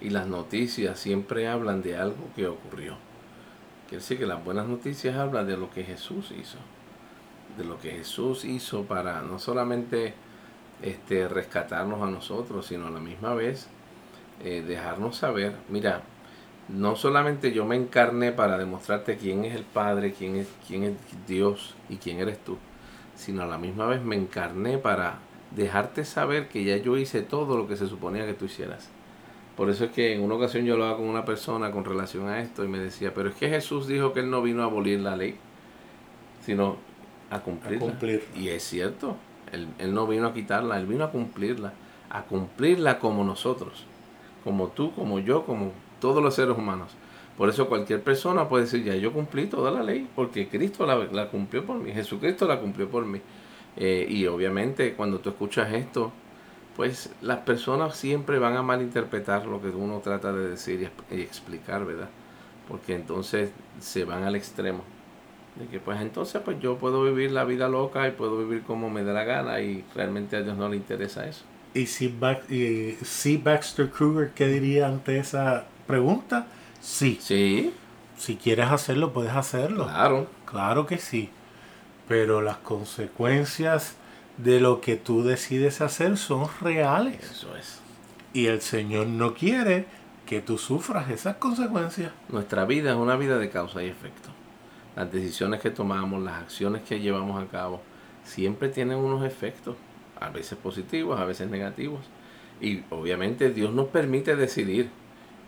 Y 0.00 0.10
las 0.10 0.26
noticias 0.26 0.98
siempre 0.98 1.46
hablan 1.46 1.82
de 1.82 1.96
algo 1.96 2.28
que 2.34 2.48
ocurrió. 2.48 2.96
Quiere 3.88 4.02
decir 4.02 4.18
que 4.18 4.26
las 4.26 4.42
buenas 4.44 4.66
noticias 4.66 5.16
hablan 5.16 5.46
de 5.46 5.56
lo 5.56 5.70
que 5.70 5.84
Jesús 5.84 6.32
hizo 6.32 6.58
de 7.56 7.64
lo 7.64 7.78
que 7.78 7.90
Jesús 7.90 8.44
hizo 8.44 8.84
para 8.84 9.22
no 9.22 9.38
solamente 9.38 10.14
este, 10.82 11.28
rescatarnos 11.28 12.02
a 12.02 12.10
nosotros, 12.10 12.66
sino 12.66 12.86
a 12.86 12.90
la 12.90 13.00
misma 13.00 13.34
vez 13.34 13.68
eh, 14.42 14.62
dejarnos 14.66 15.16
saber, 15.16 15.54
mira, 15.68 16.02
no 16.72 16.96
solamente 16.96 17.52
yo 17.52 17.64
me 17.64 17.76
encarné 17.76 18.32
para 18.32 18.58
demostrarte 18.58 19.16
quién 19.16 19.44
es 19.44 19.54
el 19.54 19.64
Padre, 19.64 20.12
quién 20.12 20.36
es, 20.36 20.48
quién 20.66 20.84
es 20.84 20.92
Dios 21.26 21.74
y 21.88 21.96
quién 21.96 22.18
eres 22.18 22.38
tú, 22.38 22.58
sino 23.16 23.42
a 23.42 23.46
la 23.46 23.58
misma 23.58 23.86
vez 23.86 24.02
me 24.02 24.16
encarné 24.16 24.78
para 24.78 25.18
dejarte 25.54 26.04
saber 26.04 26.48
que 26.48 26.64
ya 26.64 26.76
yo 26.76 26.96
hice 26.96 27.22
todo 27.22 27.56
lo 27.56 27.66
que 27.66 27.76
se 27.76 27.88
suponía 27.88 28.26
que 28.26 28.34
tú 28.34 28.44
hicieras. 28.44 28.88
Por 29.56 29.68
eso 29.68 29.86
es 29.86 29.90
que 29.90 30.14
en 30.14 30.22
una 30.22 30.36
ocasión 30.36 30.64
yo 30.64 30.74
hablaba 30.74 30.96
con 30.96 31.06
una 31.06 31.24
persona 31.24 31.70
con 31.70 31.84
relación 31.84 32.28
a 32.28 32.40
esto 32.40 32.64
y 32.64 32.68
me 32.68 32.78
decía, 32.78 33.12
pero 33.12 33.28
es 33.28 33.34
que 33.34 33.48
Jesús 33.48 33.86
dijo 33.86 34.12
que 34.12 34.20
él 34.20 34.30
no 34.30 34.40
vino 34.40 34.62
a 34.62 34.66
abolir 34.66 35.00
la 35.00 35.16
ley, 35.16 35.36
sino 36.40 36.76
a 37.30 37.40
cumplir. 37.40 38.24
Y 38.36 38.48
es 38.48 38.62
cierto, 38.62 39.16
él, 39.52 39.68
él, 39.78 39.92
no 39.92 40.06
vino 40.06 40.28
a 40.28 40.32
quitarla, 40.32 40.78
él 40.78 40.86
vino 40.86 41.04
a 41.04 41.10
cumplirla, 41.10 41.72
a 42.08 42.22
cumplirla 42.22 42.98
como 42.98 43.24
nosotros, 43.24 43.84
como 44.44 44.68
tú, 44.68 44.94
como 44.94 45.18
yo, 45.18 45.44
como 45.44 45.72
todos 46.00 46.22
los 46.22 46.34
seres 46.34 46.56
humanos. 46.56 46.90
Por 47.36 47.48
eso 47.48 47.68
cualquier 47.68 48.02
persona 48.02 48.48
puede 48.48 48.64
decir, 48.64 48.84
ya 48.84 48.94
yo 48.96 49.12
cumplí 49.12 49.46
toda 49.46 49.70
la 49.70 49.82
ley, 49.82 50.08
porque 50.14 50.48
Cristo 50.48 50.84
la, 50.84 50.96
la 50.96 51.28
cumplió 51.30 51.64
por 51.64 51.76
mí, 51.78 51.92
Jesucristo 51.92 52.46
la 52.46 52.60
cumplió 52.60 52.88
por 52.90 53.06
mí. 53.06 53.20
Eh, 53.76 54.06
y 54.08 54.26
obviamente 54.26 54.94
cuando 54.94 55.20
tú 55.20 55.30
escuchas 55.30 55.72
esto, 55.72 56.12
pues 56.76 57.10
las 57.22 57.38
personas 57.38 57.96
siempre 57.96 58.38
van 58.38 58.56
a 58.56 58.62
malinterpretar 58.62 59.46
lo 59.46 59.60
que 59.60 59.68
uno 59.68 60.00
trata 60.00 60.32
de 60.32 60.50
decir 60.50 60.90
y 61.10 61.20
explicar, 61.20 61.84
¿verdad? 61.84 62.08
Porque 62.68 62.94
entonces 62.94 63.50
se 63.80 64.04
van 64.04 64.24
al 64.24 64.36
extremo. 64.36 64.82
De 65.58 65.66
que 65.66 65.80
pues 65.80 66.00
entonces 66.00 66.40
pues 66.44 66.60
yo 66.60 66.78
puedo 66.78 67.02
vivir 67.02 67.32
la 67.32 67.44
vida 67.44 67.68
loca 67.68 68.06
y 68.06 68.12
puedo 68.12 68.38
vivir 68.38 68.62
como 68.62 68.88
me 68.88 69.02
dé 69.02 69.12
la 69.12 69.24
gana 69.24 69.60
y 69.60 69.84
realmente 69.94 70.36
a 70.36 70.42
Dios 70.42 70.56
no 70.56 70.68
le 70.68 70.76
interesa 70.76 71.26
eso. 71.26 71.44
¿Y 71.74 71.86
si, 71.86 72.14
si 73.02 73.36
Baxter 73.36 73.90
Kruger 73.90 74.30
qué 74.34 74.46
diría 74.48 74.88
ante 74.88 75.18
esa 75.18 75.66
pregunta? 75.90 76.46
Sí. 76.80 77.18
Sí. 77.20 77.74
Si 78.16 78.36
quieres 78.36 78.70
hacerlo, 78.70 79.12
puedes 79.12 79.32
hacerlo. 79.32 79.84
Claro. 79.84 80.28
Claro 80.46 80.86
que 80.86 80.98
sí. 80.98 81.30
pero 82.08 82.42
las 82.42 82.56
consecuencias 82.58 83.96
de 84.36 84.60
lo 84.60 84.80
que 84.80 84.96
tú 84.96 85.22
decides 85.22 85.80
hacer 85.80 86.16
son 86.16 86.48
reales. 86.60 87.30
Eso 87.30 87.56
es. 87.56 87.80
Y 88.32 88.46
el 88.46 88.60
Señor 88.62 89.06
no 89.06 89.34
quiere 89.34 89.86
que 90.26 90.40
tú 90.40 90.58
sufras 90.58 91.10
esas 91.10 91.36
consecuencias. 91.36 92.12
Nuestra 92.28 92.64
vida 92.64 92.90
es 92.92 92.96
una 92.96 93.16
vida 93.16 93.38
de 93.38 93.50
causa 93.50 93.82
y 93.82 93.88
efecto. 93.88 94.30
Las 94.96 95.12
decisiones 95.12 95.60
que 95.60 95.70
tomamos, 95.70 96.22
las 96.22 96.42
acciones 96.42 96.82
que 96.82 97.00
llevamos 97.00 97.42
a 97.42 97.46
cabo, 97.48 97.82
siempre 98.24 98.68
tienen 98.68 98.98
unos 98.98 99.24
efectos, 99.24 99.76
a 100.20 100.30
veces 100.30 100.58
positivos, 100.58 101.20
a 101.20 101.24
veces 101.24 101.50
negativos. 101.50 102.00
Y 102.60 102.82
obviamente 102.90 103.50
Dios 103.50 103.72
nos 103.72 103.88
permite 103.88 104.36
decidir. 104.36 104.90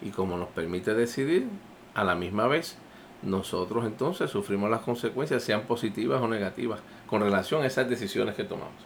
Y 0.02 0.11
como 0.11 0.37
nos 0.37 0.49
permite 0.49 0.94
decidir, 0.94 1.47
a 1.94 2.04
la 2.04 2.14
misma 2.14 2.47
vez, 2.47 2.76
nosotros 3.23 3.85
entonces 3.85 4.30
sufrimos 4.30 4.71
las 4.71 4.80
consecuencias, 4.80 5.42
sean 5.42 5.62
positivas 5.62 6.21
o 6.21 6.28
negativas, 6.28 6.80
con 7.06 7.23
relación 7.23 7.62
a 7.62 7.66
esas 7.66 7.88
decisiones 7.88 8.35
que 8.35 8.44
tomamos. 8.44 8.82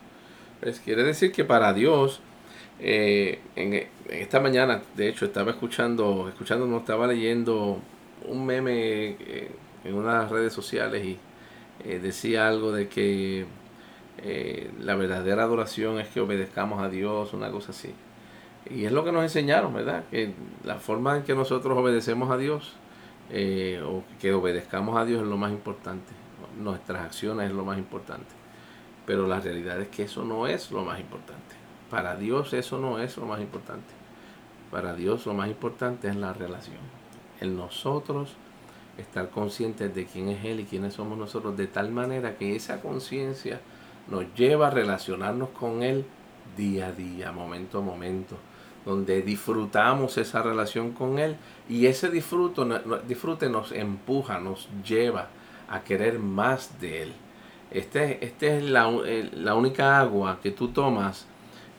Pues 0.60 0.80
quiere 0.80 1.04
decir 1.04 1.32
que 1.32 1.44
para 1.44 1.72
Dios, 1.72 2.20
eh, 2.80 3.40
en, 3.54 3.88
esta 4.10 4.40
mañana, 4.40 4.82
de 4.96 5.08
hecho, 5.08 5.24
estaba 5.24 5.50
escuchando, 5.52 6.28
escuchando, 6.28 6.66
no 6.66 6.78
estaba 6.78 7.06
leyendo 7.06 7.78
un 8.26 8.46
meme 8.46 9.16
eh, 9.20 9.50
en 9.84 9.94
unas 9.94 10.30
redes 10.30 10.52
sociales 10.52 11.04
y 11.04 11.18
eh, 11.84 11.98
decía 12.00 12.48
algo 12.48 12.72
de 12.72 12.88
que 12.88 13.46
la 14.80 14.96
verdadera 14.96 15.44
adoración 15.44 16.00
es 16.00 16.08
que 16.08 16.20
obedezcamos 16.20 16.82
a 16.82 16.88
Dios, 16.88 17.32
una 17.32 17.50
cosa 17.50 17.70
así. 17.70 17.94
Y 18.70 18.84
es 18.84 18.92
lo 18.92 19.04
que 19.04 19.12
nos 19.12 19.22
enseñaron, 19.22 19.72
¿verdad? 19.72 20.04
Que 20.10 20.34
la 20.64 20.76
forma 20.76 21.16
en 21.16 21.22
que 21.22 21.34
nosotros 21.34 21.76
obedecemos 21.78 22.30
a 22.30 22.36
Dios 22.36 22.74
eh, 23.30 23.82
o 23.84 24.02
que 24.20 24.32
obedezcamos 24.32 24.96
a 24.96 25.04
Dios 25.04 25.22
es 25.22 25.28
lo 25.28 25.36
más 25.36 25.52
importante. 25.52 26.12
Nuestras 26.58 27.04
acciones 27.04 27.50
es 27.50 27.56
lo 27.56 27.64
más 27.64 27.78
importante. 27.78 28.34
Pero 29.04 29.26
la 29.26 29.40
realidad 29.40 29.80
es 29.80 29.88
que 29.88 30.04
eso 30.04 30.24
no 30.24 30.46
es 30.46 30.70
lo 30.72 30.84
más 30.84 30.98
importante. 30.98 31.54
Para 31.90 32.16
Dios 32.16 32.52
eso 32.54 32.78
no 32.78 32.98
es 32.98 33.16
lo 33.16 33.26
más 33.26 33.40
importante. 33.40 33.94
Para 34.70 34.94
Dios 34.94 35.26
lo 35.26 35.34
más 35.34 35.48
importante 35.48 36.08
es 36.08 36.16
la 36.16 36.32
relación. 36.32 36.78
En 37.40 37.56
nosotros 37.56 38.34
estar 38.98 39.30
conscientes 39.30 39.94
de 39.94 40.06
quién 40.06 40.28
es 40.28 40.44
Él 40.44 40.60
y 40.60 40.64
quiénes 40.64 40.94
somos 40.94 41.18
nosotros, 41.18 41.56
de 41.56 41.66
tal 41.66 41.92
manera 41.92 42.36
que 42.36 42.56
esa 42.56 42.80
conciencia 42.80 43.60
nos 44.08 44.24
lleva 44.34 44.68
a 44.68 44.70
relacionarnos 44.70 45.50
con 45.50 45.82
Él 45.82 46.04
día 46.56 46.88
a 46.88 46.92
día, 46.92 47.30
momento 47.30 47.78
a 47.78 47.82
momento 47.82 48.36
donde 48.86 49.20
disfrutamos 49.20 50.16
esa 50.16 50.42
relación 50.42 50.92
con 50.92 51.18
Él 51.18 51.36
y 51.68 51.86
ese 51.86 52.08
disfruto, 52.08 52.64
disfrute 53.06 53.50
nos 53.50 53.72
empuja, 53.72 54.38
nos 54.38 54.68
lleva 54.86 55.28
a 55.68 55.82
querer 55.82 56.20
más 56.20 56.80
de 56.80 57.02
Él. 57.02 57.12
Este, 57.72 58.24
este 58.24 58.58
es 58.58 58.64
la, 58.64 58.88
la 59.34 59.54
única 59.56 59.98
agua 59.98 60.38
que 60.40 60.52
tú 60.52 60.68
tomas 60.68 61.26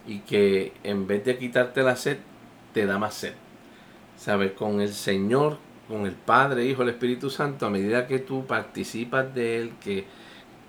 y 0.06 0.20
que 0.20 0.74
en 0.84 1.08
vez 1.08 1.24
de 1.24 1.38
quitarte 1.38 1.82
la 1.82 1.96
sed, 1.96 2.18
te 2.74 2.86
da 2.86 3.00
más 3.00 3.14
sed. 3.14 3.34
¿Sabes? 4.18 4.52
Con 4.52 4.82
el 4.82 4.94
Señor, 4.94 5.58
con 5.88 6.06
el 6.06 6.14
Padre, 6.14 6.66
Hijo, 6.66 6.84
el 6.84 6.90
Espíritu 6.90 7.30
Santo, 7.30 7.66
a 7.66 7.70
medida 7.70 8.06
que 8.06 8.20
tú 8.20 8.46
participas 8.46 9.34
de 9.34 9.58
Él, 9.58 9.72
que 9.82 10.06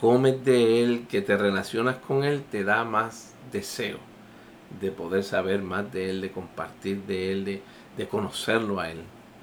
comes 0.01 0.45
de 0.45 0.85
Él, 0.85 1.07
que 1.09 1.21
te 1.21 1.37
relacionas 1.37 1.97
con 1.97 2.23
Él, 2.23 2.45
te 2.49 2.63
da 2.63 2.85
más 2.85 3.35
deseo 3.51 3.99
de 4.81 4.91
poder 4.91 5.25
saber 5.25 5.63
más 5.63 5.93
de 5.93 6.11
Él, 6.11 6.21
de 6.21 6.31
compartir 6.31 7.03
de 7.03 7.33
Él, 7.33 7.45
de, 7.45 7.63
de 7.97 8.09
conocerlo 8.09 8.81
a 8.81 8.91
Él. 8.91 8.99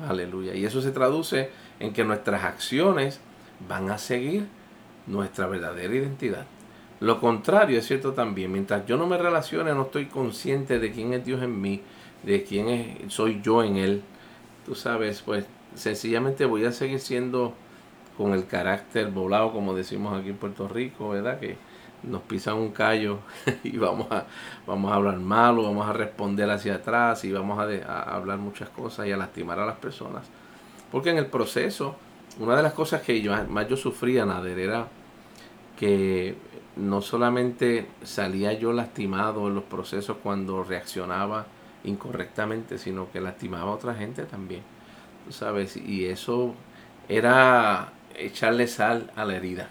Aleluya. 0.08 0.55
Y 0.55 0.65
eso 0.65 0.82
se 0.82 0.91
traduce 0.91 1.50
en 1.79 1.94
que 1.94 2.03
nuestras 2.03 2.44
acciones 2.44 3.20
van 3.67 3.89
a 3.89 3.98
seguir 3.98 4.48
nuestra 5.08 5.48
verdadera 5.48 5.96
identidad. 5.96 6.46
Lo 7.00 7.20
contrario 7.20 7.77
es 7.79 7.86
cierto 7.86 8.13
también. 8.13 8.51
Mientras 8.51 8.86
yo 8.86 8.98
no 8.98 9.08
me 9.08 9.17
relacione, 9.17 9.74
no 9.74 9.84
estoy 9.84 10.05
consciente 10.05 10.79
de 10.79 10.91
quién 10.91 11.13
es 11.13 11.25
Dios 11.25 11.41
en 11.44 11.60
mí, 11.60 11.82
de 12.24 12.44
quién 12.44 12.70
es, 12.70 13.13
soy 13.13 13.41
yo 13.41 13.63
en 13.63 13.77
Él. 13.77 14.01
Tú 14.65 14.75
sabes, 14.75 15.22
pues 15.22 15.46
sencillamente 15.75 16.46
voy 16.46 16.65
a 16.65 16.72
seguir 16.72 17.00
siendo 17.00 17.53
con 18.17 18.34
el 18.34 18.48
carácter 18.48 19.12
volado, 19.12 19.51
como 19.51 19.74
decimos 19.74 20.17
aquí 20.17 20.29
en 20.29 20.38
Puerto 20.38 20.67
Rico, 20.67 21.10
¿verdad? 21.10 21.39
Que, 21.39 21.58
nos 22.08 22.22
pisan 22.24 22.56
un 22.56 22.72
callo 22.72 23.20
y 23.64 23.78
vamos 23.78 24.08
a, 24.12 24.26
vamos 24.66 24.92
a 24.92 24.96
hablar 24.96 25.20
malo, 25.20 25.64
vamos 25.64 25.88
a 25.88 25.94
responder 25.94 26.50
hacia 26.50 26.76
atrás 26.76 27.24
y 27.26 27.32
vamos 27.32 27.60
a, 27.60 28.02
hablar 28.04 28.38
muchas 28.38 28.70
cosas 28.70 29.08
y 29.08 29.12
a 29.12 29.18
lastimar 29.18 29.60
a 29.60 29.66
las 29.66 29.78
personas. 29.78 30.26
Porque 30.92 31.10
en 31.10 31.18
el 31.18 31.28
proceso, 31.28 31.96
una 32.40 32.56
de 32.56 32.64
las 32.64 32.74
cosas 32.74 33.02
que 33.02 33.22
yo, 33.22 33.34
más 33.50 33.68
yo 33.68 33.78
sufría, 33.78 34.26
Nader, 34.26 34.60
era 34.60 34.88
que 35.78 36.36
no 36.76 37.02
solamente 37.02 37.88
salía 38.04 38.54
yo 38.54 38.74
lastimado 38.74 39.48
en 39.48 39.56
los 39.56 39.64
procesos 39.64 40.18
cuando 40.22 40.64
reaccionaba 40.64 41.46
incorrectamente, 41.84 42.78
sino 42.78 43.12
que 43.12 43.22
lastimaba 43.22 43.72
a 43.72 43.76
otra 43.76 43.94
gente 43.94 44.24
también. 44.24 44.62
¿Sabes? 45.30 45.78
Y 45.78 46.06
eso 46.06 46.54
era 47.10 47.94
echarle 48.18 48.68
sal 48.68 49.12
a 49.16 49.26
la 49.26 49.36
herida. 49.36 49.70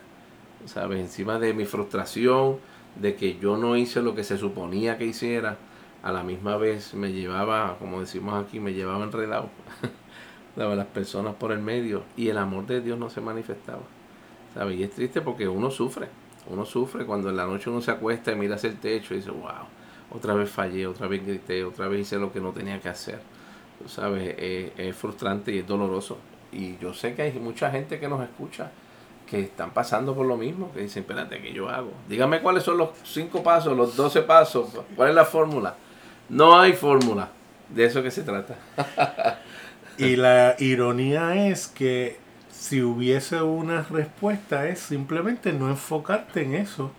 ¿Sabes? 0.66 1.00
Encima 1.00 1.38
de 1.38 1.54
mi 1.54 1.64
frustración, 1.64 2.58
de 2.96 3.16
que 3.16 3.38
yo 3.38 3.56
no 3.56 3.76
hice 3.76 4.02
lo 4.02 4.14
que 4.14 4.24
se 4.24 4.38
suponía 4.38 4.98
que 4.98 5.06
hiciera, 5.06 5.56
a 6.02 6.12
la 6.12 6.22
misma 6.22 6.56
vez 6.56 6.94
me 6.94 7.12
llevaba, 7.12 7.76
como 7.78 8.00
decimos 8.00 8.44
aquí, 8.44 8.60
me 8.60 8.74
llevaba 8.74 9.04
enredado, 9.04 9.48
las 10.56 10.86
personas 10.86 11.34
por 11.34 11.50
el 11.50 11.60
medio 11.60 12.02
y 12.16 12.28
el 12.28 12.38
amor 12.38 12.66
de 12.66 12.80
Dios 12.80 12.98
no 12.98 13.10
se 13.10 13.20
manifestaba. 13.20 13.82
¿sabes? 14.52 14.78
Y 14.78 14.82
es 14.82 14.90
triste 14.90 15.20
porque 15.22 15.48
uno 15.48 15.70
sufre, 15.70 16.08
uno 16.48 16.64
sufre 16.64 17.06
cuando 17.06 17.30
en 17.30 17.36
la 17.36 17.46
noche 17.46 17.70
uno 17.70 17.80
se 17.80 17.90
acuesta 17.90 18.32
y 18.32 18.36
mira 18.36 18.56
hacia 18.56 18.70
el 18.70 18.76
techo 18.76 19.14
y 19.14 19.18
dice, 19.18 19.30
wow, 19.30 19.66
otra 20.10 20.34
vez 20.34 20.50
fallé, 20.50 20.86
otra 20.86 21.08
vez 21.08 21.24
grité, 21.26 21.64
otra 21.64 21.88
vez 21.88 22.02
hice 22.02 22.18
lo 22.18 22.32
que 22.32 22.40
no 22.40 22.52
tenía 22.52 22.80
que 22.80 22.88
hacer. 22.88 23.20
¿Sabes? 23.86 24.34
es 24.38 24.96
frustrante 24.96 25.52
y 25.52 25.58
es 25.58 25.66
doloroso. 25.66 26.18
Y 26.52 26.78
yo 26.78 26.94
sé 26.94 27.14
que 27.14 27.22
hay 27.22 27.32
mucha 27.32 27.70
gente 27.70 27.98
que 27.98 28.08
nos 28.08 28.22
escucha 28.22 28.70
que 29.26 29.40
están 29.40 29.70
pasando 29.72 30.14
por 30.14 30.26
lo 30.26 30.36
mismo, 30.36 30.72
que 30.72 30.80
dicen, 30.80 31.02
espérate, 31.02 31.40
¿qué 31.40 31.52
yo 31.52 31.68
hago? 31.68 31.92
Dígame 32.08 32.40
cuáles 32.40 32.62
son 32.62 32.78
los 32.78 32.90
cinco 33.04 33.42
pasos, 33.42 33.76
los 33.76 33.96
doce 33.96 34.22
pasos, 34.22 34.68
cuál 34.96 35.10
es 35.10 35.14
la 35.14 35.24
fórmula. 35.24 35.74
No 36.28 36.58
hay 36.58 36.72
fórmula, 36.72 37.28
de 37.68 37.84
eso 37.84 38.02
que 38.02 38.10
se 38.10 38.22
trata. 38.22 38.56
y 39.98 40.16
la 40.16 40.56
ironía 40.58 41.48
es 41.48 41.68
que 41.68 42.18
si 42.50 42.82
hubiese 42.82 43.42
una 43.42 43.82
respuesta 43.82 44.68
es 44.68 44.80
simplemente 44.80 45.52
no 45.52 45.68
enfocarte 45.68 46.42
en 46.42 46.54
eso. 46.54 46.92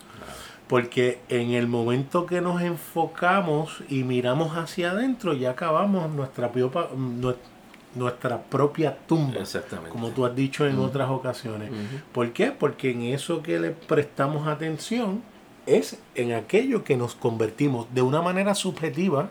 Porque 0.67 1.19
en 1.29 1.51
el 1.51 1.67
momento 1.67 2.25
que 2.25 2.41
nos 2.41 2.61
enfocamos 2.63 3.83
y 3.87 4.03
miramos 4.03 4.57
hacia 4.57 4.91
adentro, 4.91 5.33
ya 5.33 5.51
acabamos 5.51 6.09
nuestra, 6.09 6.51
nuestra 6.95 7.54
nuestra 7.95 8.41
propia 8.41 8.97
tumba, 9.07 9.39
como 9.89 10.09
tú 10.09 10.25
has 10.25 10.35
dicho 10.35 10.67
en 10.67 10.77
otras 10.79 11.09
ocasiones. 11.09 11.71
¿Por 12.13 12.31
qué? 12.33 12.51
Porque 12.51 12.91
en 12.91 13.01
eso 13.03 13.41
que 13.41 13.59
le 13.59 13.71
prestamos 13.71 14.47
atención 14.47 15.23
es 15.65 15.97
en 16.13 16.33
aquello 16.33 16.83
que 16.83 16.95
nos 16.95 17.15
convertimos 17.15 17.87
de 17.93 18.01
una 18.01 18.21
manera 18.21 18.53
subjetiva, 18.53 19.29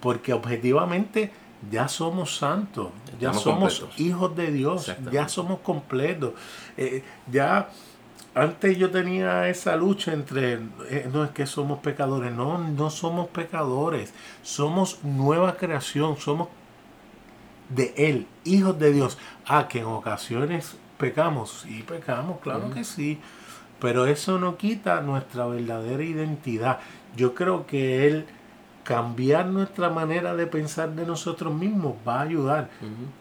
porque 0.00 0.32
objetivamente 0.32 1.32
ya 1.70 1.88
somos 1.88 2.36
santos, 2.36 2.90
ya 3.20 3.32
somos 3.32 3.84
hijos 3.96 4.36
de 4.36 4.50
Dios, 4.50 4.92
ya 5.10 5.28
somos 5.28 5.60
completos. 5.60 6.32
Eh, 6.76 7.02
ya 7.30 7.68
antes 8.34 8.78
yo 8.78 8.90
tenía 8.90 9.48
esa 9.48 9.76
lucha 9.76 10.12
entre, 10.12 10.54
eh, 10.88 11.08
no 11.12 11.24
es 11.24 11.30
que 11.32 11.46
somos 11.46 11.80
pecadores, 11.80 12.32
no, 12.32 12.58
no 12.58 12.90
somos 12.90 13.28
pecadores, 13.28 14.14
somos 14.42 15.04
nueva 15.04 15.56
creación, 15.56 16.16
somos 16.16 16.48
de 17.68 17.94
Él, 17.96 18.26
hijos 18.44 18.78
de 18.78 18.92
Dios. 18.92 19.18
Ah, 19.46 19.68
que 19.68 19.80
en 19.80 19.86
ocasiones 19.86 20.76
pecamos, 20.98 21.62
sí 21.62 21.84
pecamos, 21.86 22.40
claro 22.40 22.70
que 22.70 22.84
sí, 22.84 23.18
pero 23.80 24.06
eso 24.06 24.38
no 24.38 24.56
quita 24.56 25.00
nuestra 25.00 25.46
verdadera 25.46 26.02
identidad. 26.02 26.78
Yo 27.16 27.34
creo 27.34 27.66
que 27.66 28.06
Él 28.06 28.26
cambiar 28.84 29.46
nuestra 29.46 29.90
manera 29.90 30.34
de 30.34 30.46
pensar 30.46 30.90
de 30.94 31.06
nosotros 31.06 31.54
mismos 31.54 31.94
va 32.06 32.20
a 32.20 32.22
ayudar. 32.22 32.70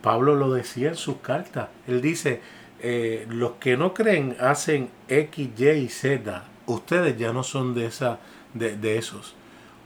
Pablo 0.01 0.35
lo 0.35 0.53
decía 0.53 0.89
en 0.89 0.95
sus 0.95 1.17
cartas. 1.17 1.69
Él 1.87 2.01
dice, 2.01 2.41
eh, 2.79 3.25
los 3.29 3.53
que 3.53 3.77
no 3.77 3.93
creen 3.93 4.35
hacen 4.39 4.89
X, 5.07 5.49
Y 5.57 5.69
y 5.69 5.89
Z. 5.89 6.43
Ustedes 6.65 7.17
ya 7.17 7.33
no 7.33 7.43
son 7.43 7.73
de, 7.75 7.85
esa, 7.85 8.19
de, 8.53 8.75
de 8.75 8.97
esos. 8.97 9.35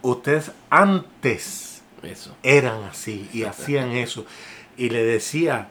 Ustedes 0.01 0.51
antes 0.69 1.74
eso. 2.03 2.35
eran 2.43 2.83
así 2.83 3.29
y 3.33 3.43
hacían 3.45 3.91
eso 3.91 4.25
y 4.77 4.89
le 4.89 5.03
decía, 5.03 5.69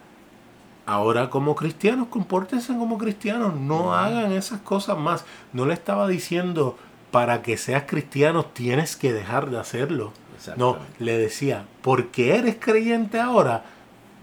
ahora 0.87 1.31
como 1.31 1.55
cristianos, 1.55 2.09
compórtense 2.09 2.77
como 2.77 2.99
cristianos, 2.99 3.55
no 3.55 3.95
hagan 3.95 4.33
esas 4.33 4.61
cosas 4.61 4.99
más. 4.99 5.25
No 5.53 5.67
le 5.67 5.75
estaba 5.75 6.09
diciendo, 6.09 6.79
para 7.11 7.43
que 7.43 7.57
seas 7.57 7.85
cristiano 7.87 8.47
tienes 8.47 8.97
que 8.97 9.13
dejar 9.13 9.51
de 9.51 9.59
hacerlo. 9.59 10.13
No, 10.57 10.79
le 10.99 11.17
decía, 11.17 11.65
porque 11.81 12.37
eres 12.37 12.57
creyente 12.59 13.19
ahora, 13.19 13.65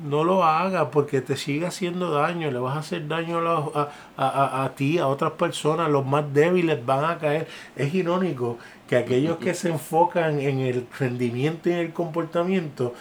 no 0.03 0.23
lo 0.23 0.43
hagas 0.43 0.87
porque 0.91 1.21
te 1.21 1.37
sigue 1.37 1.65
haciendo 1.65 2.11
daño, 2.11 2.49
le 2.51 2.59
vas 2.59 2.75
a 2.75 2.79
hacer 2.79 3.07
daño 3.07 3.39
a, 3.39 3.89
a, 4.17 4.63
a, 4.63 4.75
ti, 4.75 4.97
a 4.97 5.07
otras 5.07 5.33
personas, 5.33 5.89
los 5.89 6.05
más 6.05 6.33
débiles 6.33 6.85
van 6.85 7.05
a 7.05 7.17
caer. 7.17 7.47
Es 7.75 7.93
irónico 7.93 8.57
que 8.87 8.97
aquellos 8.97 9.37
que 9.37 9.53
se 9.53 9.69
enfocan 9.69 10.39
en 10.39 10.59
el 10.59 10.87
rendimiento 10.99 11.69
y 11.69 11.73
en 11.73 11.79
el 11.79 11.93
comportamiento, 11.93 12.93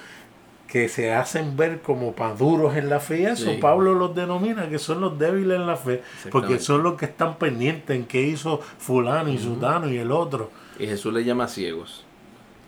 que 0.66 0.88
se 0.88 1.12
hacen 1.12 1.56
ver 1.56 1.80
como 1.80 2.14
duros 2.38 2.76
en 2.76 2.88
la 2.88 3.00
fe, 3.00 3.24
eso 3.24 3.50
Pablo 3.60 3.94
los 3.94 4.14
denomina 4.14 4.68
que 4.68 4.78
son 4.78 5.00
los 5.00 5.18
débiles 5.18 5.56
en 5.56 5.66
la 5.66 5.76
fe, 5.76 6.02
porque 6.30 6.60
son 6.60 6.84
los 6.84 6.94
que 6.94 7.06
están 7.06 7.36
pendientes 7.36 7.96
en 7.96 8.04
qué 8.04 8.22
hizo 8.22 8.60
fulano 8.78 9.30
y 9.30 9.38
sudano 9.38 9.88
y 9.90 9.98
el 9.98 10.12
otro. 10.12 10.50
Y 10.78 10.86
Jesús 10.86 11.12
le 11.12 11.24
llama 11.24 11.48
ciegos. 11.48 12.04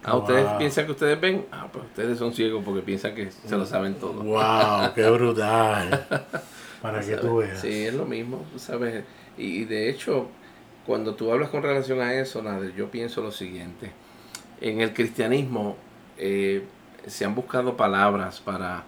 ¿A 0.04 0.16
ustedes 0.16 0.46
piensan 0.58 0.86
que 0.86 0.92
ustedes 0.92 1.20
ven? 1.20 1.46
Ah, 1.52 1.68
pues 1.72 1.84
ustedes 1.84 2.18
son 2.18 2.32
ciegos 2.32 2.64
porque 2.64 2.82
piensan 2.82 3.14
que 3.14 3.30
se 3.30 3.56
lo 3.56 3.64
saben 3.64 3.94
todo. 3.94 4.14
¡Wow! 4.14 4.92
¡Qué 4.94 5.08
brutal! 5.08 6.06
Para 6.82 7.00
que 7.00 7.16
tú 7.16 7.36
veas. 7.36 7.60
Sí, 7.60 7.86
es 7.86 7.94
lo 7.94 8.04
mismo, 8.04 8.44
¿sabes? 8.56 9.04
Y, 9.38 9.64
de 9.64 9.88
hecho, 9.88 10.26
cuando 10.84 11.14
tú 11.14 11.30
hablas 11.30 11.50
con 11.50 11.62
relación 11.62 12.00
a 12.00 12.14
eso, 12.14 12.42
Nader, 12.42 12.74
yo 12.74 12.90
pienso 12.90 13.22
lo 13.22 13.30
siguiente. 13.30 13.92
En 14.60 14.80
el 14.80 14.92
cristianismo 14.92 15.76
eh, 16.18 16.64
se 17.06 17.24
han 17.24 17.36
buscado 17.36 17.76
palabras 17.76 18.40
para 18.40 18.82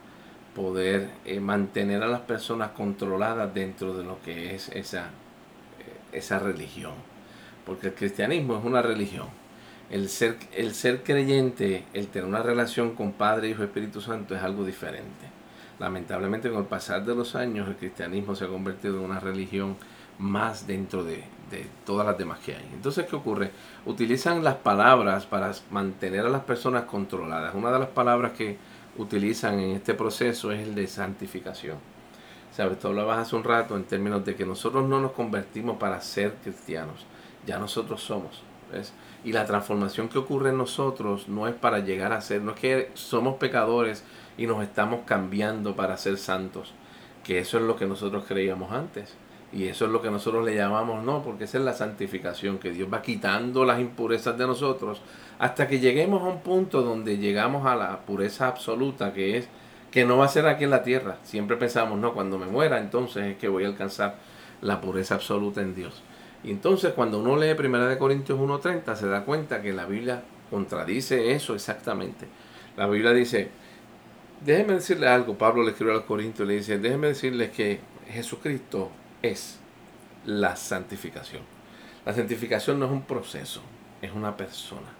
poder 0.57 1.11
eh, 1.25 1.39
mantener 1.39 2.03
a 2.03 2.09
las 2.09 2.21
personas 2.21 2.71
controladas 2.71 3.55
dentro 3.55 3.97
de 3.97 4.03
lo 4.03 4.21
que 4.23 4.57
es 4.57 4.69
esa, 4.71 5.05
eh, 5.05 6.19
esa 6.19 6.41
religión. 6.41 6.95
Porque 7.65 7.89
el 7.89 7.95
cristianismo 7.95 8.59
es 8.59 8.65
una 8.65 8.83
religión 8.83 9.44
el 9.91 10.09
ser, 10.09 10.39
el 10.53 10.75
ser 10.75 11.03
creyente, 11.03 11.85
el 11.93 12.09
tener 12.09 12.29
una 12.29 12.43
relación 12.43 12.95
con 12.95 13.13
Padre, 13.13 13.51
Hijo, 13.51 13.63
Espíritu 13.63 14.01
Santo 14.01 14.35
es 14.35 14.43
algo 14.43 14.65
diferente. 14.65 15.33
Lamentablemente 15.79 16.51
con 16.51 16.61
el 16.61 16.67
pasar 16.67 17.05
de 17.05 17.15
los 17.15 17.35
años 17.35 17.69
el 17.69 17.77
cristianismo 17.77 18.35
se 18.35 18.45
ha 18.45 18.49
convertido 18.49 18.99
en 18.99 19.05
una 19.05 19.21
religión 19.21 19.77
más 20.19 20.67
dentro 20.67 21.03
de, 21.05 21.25
de 21.51 21.67
todas 21.85 22.07
las 22.07 22.17
demás 22.17 22.39
que 22.39 22.55
hay. 22.55 22.71
Entonces, 22.73 23.07
¿qué 23.07 23.17
ocurre? 23.17 23.51
Utilizan 23.85 24.45
las 24.45 24.57
palabras 24.57 25.27
para 25.27 25.53
mantener 25.71 26.27
a 26.27 26.31
las 26.31 26.43
personas 26.43 26.85
controladas. 26.85 27.55
Una 27.55 27.73
de 27.73 27.81
las 27.81 27.89
palabras 27.89 28.33
que 28.33 28.57
utilizan 28.97 29.59
en 29.59 29.71
este 29.77 29.95
proceso 29.95 30.53
es 30.53 30.67
el 30.67 30.75
de 30.75 30.87
santificación. 30.87 31.79
¿Sabes? 32.53 32.79
Tú 32.79 32.89
hablabas 32.89 33.19
hace 33.19 33.35
un 33.35 33.43
rato 33.43 33.77
en 33.77 33.85
términos 33.85 34.25
de 34.25 34.37
que 34.37 34.47
nosotros 34.47 34.89
no 34.89 35.01
nos 35.01 35.13
convertimos 35.13 35.77
para 35.77 36.01
ser 36.01 36.35
cristianos. 36.43 37.05
Ya 37.45 37.59
nosotros 37.59 38.01
somos. 38.01 38.43
¿ves? 38.73 38.93
Y 39.25 39.33
la 39.33 39.47
transformación 39.47 40.09
que 40.09 40.19
ocurre 40.19 40.51
en 40.51 40.59
nosotros 40.59 41.29
no 41.29 41.49
es 41.49 41.55
para 41.55 41.79
llegar 41.79 42.13
a 42.13 42.21
ser, 42.21 42.43
no 42.43 42.53
es 42.53 42.61
que 42.61 42.91
somos 42.95 43.37
pecadores 43.37 44.05
y 44.37 44.47
nos 44.47 44.63
estamos 44.63 45.01
cambiando 45.07 45.75
para 45.75 45.97
ser 45.97 46.19
santos, 46.19 46.75
que 47.23 47.39
eso 47.39 47.57
es 47.57 47.65
lo 47.65 47.77
que 47.77 47.87
nosotros 47.87 48.25
creíamos 48.29 48.73
antes. 48.73 49.17
Y 49.53 49.69
eso 49.69 49.85
es 49.85 49.93
lo 49.93 50.03
que 50.03 50.11
nosotros 50.11 50.45
le 50.45 50.57
llamamos, 50.57 51.05
no, 51.05 51.23
porque 51.23 51.45
esa 51.45 51.59
es 51.59 51.65
la 51.65 51.75
santificación, 51.75 52.59
que 52.59 52.73
Dios 52.73 52.89
va 52.93 53.03
quitando 53.03 53.65
las 53.65 53.81
impurezas 53.81 54.37
de 54.37 54.49
nosotros 54.49 55.01
hasta 55.39 55.69
que 55.69 55.79
lleguemos 55.79 56.23
a 56.23 56.27
un 56.27 56.41
punto 56.41 56.83
donde 56.83 57.19
llegamos 57.19 57.65
a 57.65 57.77
la 57.77 58.01
pureza 58.01 58.49
absoluta, 58.49 59.13
que 59.13 59.39
es 59.39 59.49
que 59.93 60.05
no 60.05 60.17
va 60.17 60.25
a 60.25 60.29
ser 60.29 60.49
aquí 60.49 60.65
en 60.65 60.71
la 60.71 60.83
tierra. 60.83 61.19
Siempre 61.23 61.57
pensamos, 61.57 62.01
no, 62.01 62.15
cuando 62.15 62.37
me 62.37 62.47
muera, 62.47 62.79
entonces 62.79 63.27
es 63.27 63.37
que 63.37 63.47
voy 63.47 63.63
a 63.63 63.69
alcanzar 63.69 64.17
la 64.61 64.81
pureza 64.81 65.15
absoluta 65.15 65.61
en 65.61 65.77
Dios. 65.77 66.03
Y 66.45 66.51
entonces 66.51 66.93
cuando 66.93 67.19
uno 67.21 67.37
lee 67.37 67.57
1 67.59 67.99
Corintios 67.99 68.39
1.30 68.39 68.95
se 68.95 69.09
da 69.09 69.25
cuenta 69.25 69.63
que 69.63 69.73
la 69.73 69.87
Biblia 69.87 70.23
contradice 70.51 71.33
eso 71.33 71.55
exactamente. 71.55 72.27
La 72.77 72.87
Biblia 72.87 73.13
dice, 73.13 73.49
déjenme 74.45 74.75
decirle 74.75 75.09
algo, 75.09 75.39
Pablo 75.39 75.63
le 75.63 75.71
escribe 75.71 75.93
a 75.93 75.95
los 75.95 76.05
Corintios, 76.05 76.47
le 76.47 76.57
dice, 76.57 76.79
déjenme 76.79 77.09
decirles 77.09 77.51
que 77.51 77.81
Jesucristo 78.11 78.91
es 79.23 79.59
la 80.27 80.55
santificación. 80.55 81.43
La 82.05 82.13
santificación 82.13 82.79
no 82.79 82.87
es 82.87 82.93
un 82.93 83.03
proceso, 83.03 83.63
es 84.03 84.13
una 84.13 84.37
persona 84.37 84.93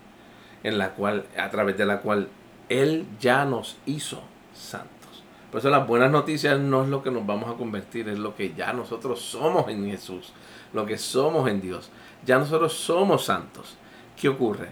en 0.63 0.79
la 0.79 0.93
cual, 0.93 1.27
a 1.37 1.51
través 1.51 1.77
de 1.77 1.85
la 1.85 2.01
cual 2.01 2.29
Él 2.71 3.07
ya 3.21 3.45
nos 3.45 3.77
hizo 3.85 4.23
santos. 4.55 5.23
Por 5.51 5.61
eso 5.61 5.69
las 5.69 5.87
buenas 5.87 6.11
noticias 6.11 6.59
no 6.59 6.83
es 6.83 6.89
lo 6.89 7.03
que 7.03 7.11
nos 7.11 7.27
vamos 7.27 7.55
a 7.55 7.57
convertir, 7.59 8.09
es 8.09 8.19
lo 8.19 8.35
que 8.35 8.55
ya 8.55 8.73
nosotros 8.73 9.21
somos 9.21 9.69
en 9.69 9.87
Jesús 9.91 10.33
lo 10.75 10.85
que 10.85 10.99
somos 10.99 11.49
en 11.49 11.63
Dios. 11.63 11.91
Ya 12.27 12.39
nosotros 12.39 12.75
somos 12.75 13.25
santos. 13.25 13.77
¿Qué 14.21 14.29
ocurre? 14.29 14.69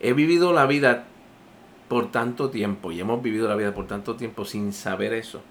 He 0.00 0.12
vivido 0.12 0.52
la 0.52 0.66
vida 0.66 1.04
por 1.88 2.10
tanto 2.10 2.50
tiempo 2.50 2.92
y 2.92 3.00
hemos 3.00 3.22
vivido 3.22 3.48
la 3.48 3.56
vida 3.56 3.72
por 3.72 3.86
tanto 3.86 4.16
tiempo 4.16 4.44
sin 4.44 4.72
saber 4.72 5.12
eso, 5.12 5.42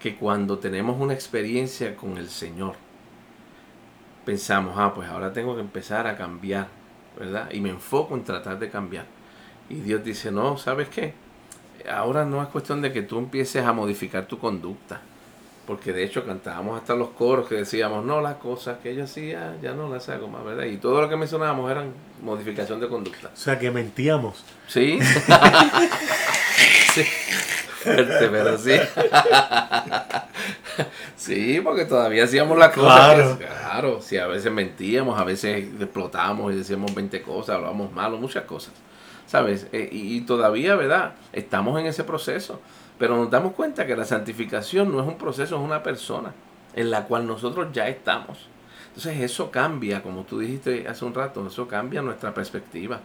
que 0.00 0.16
cuando 0.16 0.58
tenemos 0.58 1.00
una 1.00 1.14
experiencia 1.14 1.96
con 1.96 2.16
el 2.16 2.28
Señor, 2.28 2.74
pensamos, 4.24 4.74
ah, 4.76 4.92
pues 4.94 5.08
ahora 5.08 5.32
tengo 5.32 5.54
que 5.54 5.60
empezar 5.60 6.06
a 6.06 6.16
cambiar, 6.16 6.68
¿verdad? 7.18 7.50
Y 7.52 7.60
me 7.60 7.70
enfoco 7.70 8.14
en 8.14 8.24
tratar 8.24 8.58
de 8.58 8.70
cambiar. 8.70 9.06
Y 9.68 9.76
Dios 9.76 10.02
dice, 10.02 10.32
no, 10.32 10.56
¿sabes 10.56 10.88
qué? 10.88 11.14
Ahora 11.90 12.24
no 12.24 12.42
es 12.42 12.48
cuestión 12.48 12.80
de 12.82 12.92
que 12.92 13.02
tú 13.02 13.18
empieces 13.18 13.64
a 13.64 13.72
modificar 13.72 14.26
tu 14.26 14.38
conducta 14.38 15.00
porque 15.66 15.92
de 15.92 16.04
hecho 16.04 16.24
cantábamos 16.24 16.80
hasta 16.80 16.94
los 16.94 17.10
coros 17.10 17.48
que 17.48 17.56
decíamos, 17.56 18.04
no, 18.04 18.20
las 18.20 18.36
cosas 18.36 18.78
que 18.82 18.94
yo 18.94 19.04
hacía 19.04 19.56
ya 19.62 19.72
no 19.72 19.88
las 19.88 20.08
hago 20.08 20.28
más, 20.28 20.44
¿verdad? 20.44 20.64
Y 20.64 20.76
todo 20.76 21.00
lo 21.00 21.08
que 21.08 21.16
mencionábamos 21.16 21.70
eran 21.70 21.92
modificación 22.22 22.80
de 22.80 22.88
conducta. 22.88 23.30
O 23.32 23.36
sea, 23.36 23.58
que 23.58 23.70
mentíamos. 23.70 24.44
Sí. 24.66 24.98
sí. 26.94 27.04
Fuerte, 27.82 28.28
pero 28.28 28.58
sí. 28.58 28.74
sí, 31.16 31.60
porque 31.62 31.84
todavía 31.84 32.24
hacíamos 32.24 32.58
las 32.58 32.72
cosas. 32.72 33.06
Claro. 33.06 33.38
claro, 33.38 34.00
sí, 34.02 34.16
a 34.18 34.26
veces 34.26 34.52
mentíamos, 34.52 35.18
a 35.18 35.24
veces 35.24 35.66
explotábamos 35.80 36.52
y 36.52 36.56
decíamos 36.56 36.94
20 36.94 37.22
cosas, 37.22 37.56
hablábamos 37.56 37.92
malo, 37.92 38.18
muchas 38.18 38.44
cosas. 38.44 38.72
¿Sabes? 39.26 39.66
Eh, 39.72 39.88
y 39.90 40.20
todavía, 40.22 40.76
¿verdad? 40.76 41.14
Estamos 41.32 41.80
en 41.80 41.86
ese 41.86 42.04
proceso. 42.04 42.60
Pero 43.02 43.16
nos 43.16 43.28
damos 43.28 43.54
cuenta 43.54 43.84
que 43.84 43.96
la 43.96 44.04
santificación 44.04 44.92
no 44.92 45.00
es 45.00 45.08
un 45.08 45.18
proceso, 45.18 45.56
es 45.56 45.60
una 45.60 45.82
persona 45.82 46.32
en 46.72 46.88
la 46.88 47.04
cual 47.04 47.26
nosotros 47.26 47.72
ya 47.72 47.88
estamos. 47.88 48.46
Entonces 48.86 49.18
eso 49.22 49.50
cambia, 49.50 50.04
como 50.04 50.22
tú 50.22 50.38
dijiste 50.38 50.86
hace 50.86 51.04
un 51.04 51.12
rato, 51.12 51.44
eso 51.44 51.66
cambia 51.66 52.00
nuestra 52.00 52.32
perspectiva. 52.32 53.00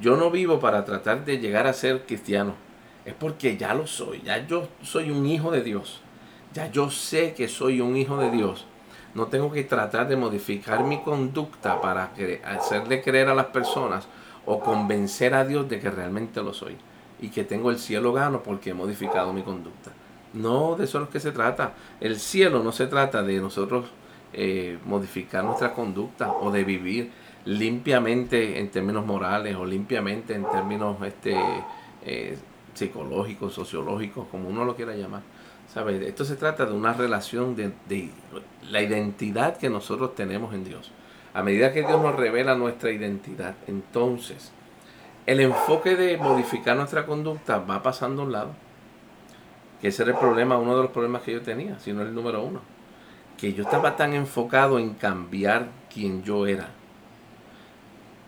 Yo 0.00 0.16
no 0.16 0.30
vivo 0.30 0.60
para 0.60 0.82
tratar 0.86 1.26
de 1.26 1.40
llegar 1.40 1.66
a 1.66 1.74
ser 1.74 2.06
cristiano, 2.06 2.54
es 3.04 3.12
porque 3.12 3.58
ya 3.58 3.74
lo 3.74 3.86
soy, 3.86 4.22
ya 4.22 4.46
yo 4.46 4.66
soy 4.80 5.10
un 5.10 5.26
hijo 5.26 5.50
de 5.50 5.62
Dios, 5.62 6.00
ya 6.54 6.70
yo 6.70 6.88
sé 6.88 7.34
que 7.34 7.46
soy 7.46 7.82
un 7.82 7.98
hijo 7.98 8.16
de 8.16 8.30
Dios. 8.30 8.64
No 9.12 9.26
tengo 9.26 9.52
que 9.52 9.64
tratar 9.64 10.08
de 10.08 10.16
modificar 10.16 10.84
mi 10.84 11.02
conducta 11.02 11.82
para 11.82 12.12
hacerle 12.46 13.02
creer 13.02 13.28
a 13.28 13.34
las 13.34 13.48
personas 13.48 14.08
o 14.46 14.60
convencer 14.60 15.34
a 15.34 15.44
Dios 15.44 15.68
de 15.68 15.80
que 15.80 15.90
realmente 15.90 16.42
lo 16.42 16.54
soy 16.54 16.78
y 17.20 17.28
que 17.28 17.44
tengo 17.44 17.70
el 17.70 17.78
cielo 17.78 18.12
gano 18.12 18.42
porque 18.42 18.70
he 18.70 18.74
modificado 18.74 19.32
mi 19.32 19.42
conducta. 19.42 19.92
No, 20.34 20.74
de 20.76 20.84
eso 20.84 20.98
es 20.98 21.04
lo 21.04 21.10
que 21.10 21.20
se 21.20 21.32
trata. 21.32 21.74
El 22.00 22.18
cielo 22.18 22.62
no 22.62 22.72
se 22.72 22.86
trata 22.86 23.22
de 23.22 23.40
nosotros 23.40 23.86
eh, 24.32 24.78
modificar 24.84 25.44
nuestra 25.44 25.72
conducta 25.72 26.32
o 26.32 26.50
de 26.50 26.64
vivir 26.64 27.12
limpiamente 27.44 28.58
en 28.58 28.68
términos 28.70 29.06
morales 29.06 29.54
o 29.54 29.64
limpiamente 29.64 30.34
en 30.34 30.44
términos 30.50 30.96
este, 31.04 31.36
eh, 32.04 32.36
psicológicos, 32.74 33.54
sociológicos, 33.54 34.26
como 34.30 34.48
uno 34.48 34.64
lo 34.64 34.74
quiera 34.74 34.94
llamar. 34.94 35.22
¿Sabes? 35.72 36.02
Esto 36.02 36.24
se 36.24 36.36
trata 36.36 36.66
de 36.66 36.72
una 36.72 36.92
relación 36.92 37.56
de, 37.56 37.72
de 37.88 38.10
la 38.70 38.82
identidad 38.82 39.56
que 39.56 39.70
nosotros 39.70 40.14
tenemos 40.14 40.52
en 40.54 40.64
Dios. 40.64 40.90
A 41.32 41.42
medida 41.42 41.72
que 41.72 41.80
Dios 41.80 42.00
nos 42.00 42.14
revela 42.14 42.54
nuestra 42.54 42.92
identidad, 42.92 43.54
entonces 43.66 44.52
el 45.26 45.40
enfoque 45.40 45.96
de 45.96 46.16
modificar 46.18 46.76
nuestra 46.76 47.06
conducta 47.06 47.58
va 47.58 47.82
pasando 47.82 48.22
a 48.22 48.24
un 48.26 48.32
lado. 48.32 48.50
Que 49.80 49.88
ese 49.88 50.02
era 50.02 50.12
el 50.12 50.18
problema, 50.18 50.58
uno 50.58 50.76
de 50.76 50.82
los 50.82 50.90
problemas 50.90 51.22
que 51.22 51.32
yo 51.32 51.42
tenía, 51.42 51.78
si 51.78 51.92
no 51.92 52.02
el 52.02 52.14
número 52.14 52.42
uno. 52.42 52.60
Que 53.38 53.52
yo 53.52 53.64
estaba 53.64 53.96
tan 53.96 54.12
enfocado 54.12 54.78
en 54.78 54.94
cambiar 54.94 55.68
quien 55.92 56.22
yo 56.22 56.46
era. 56.46 56.68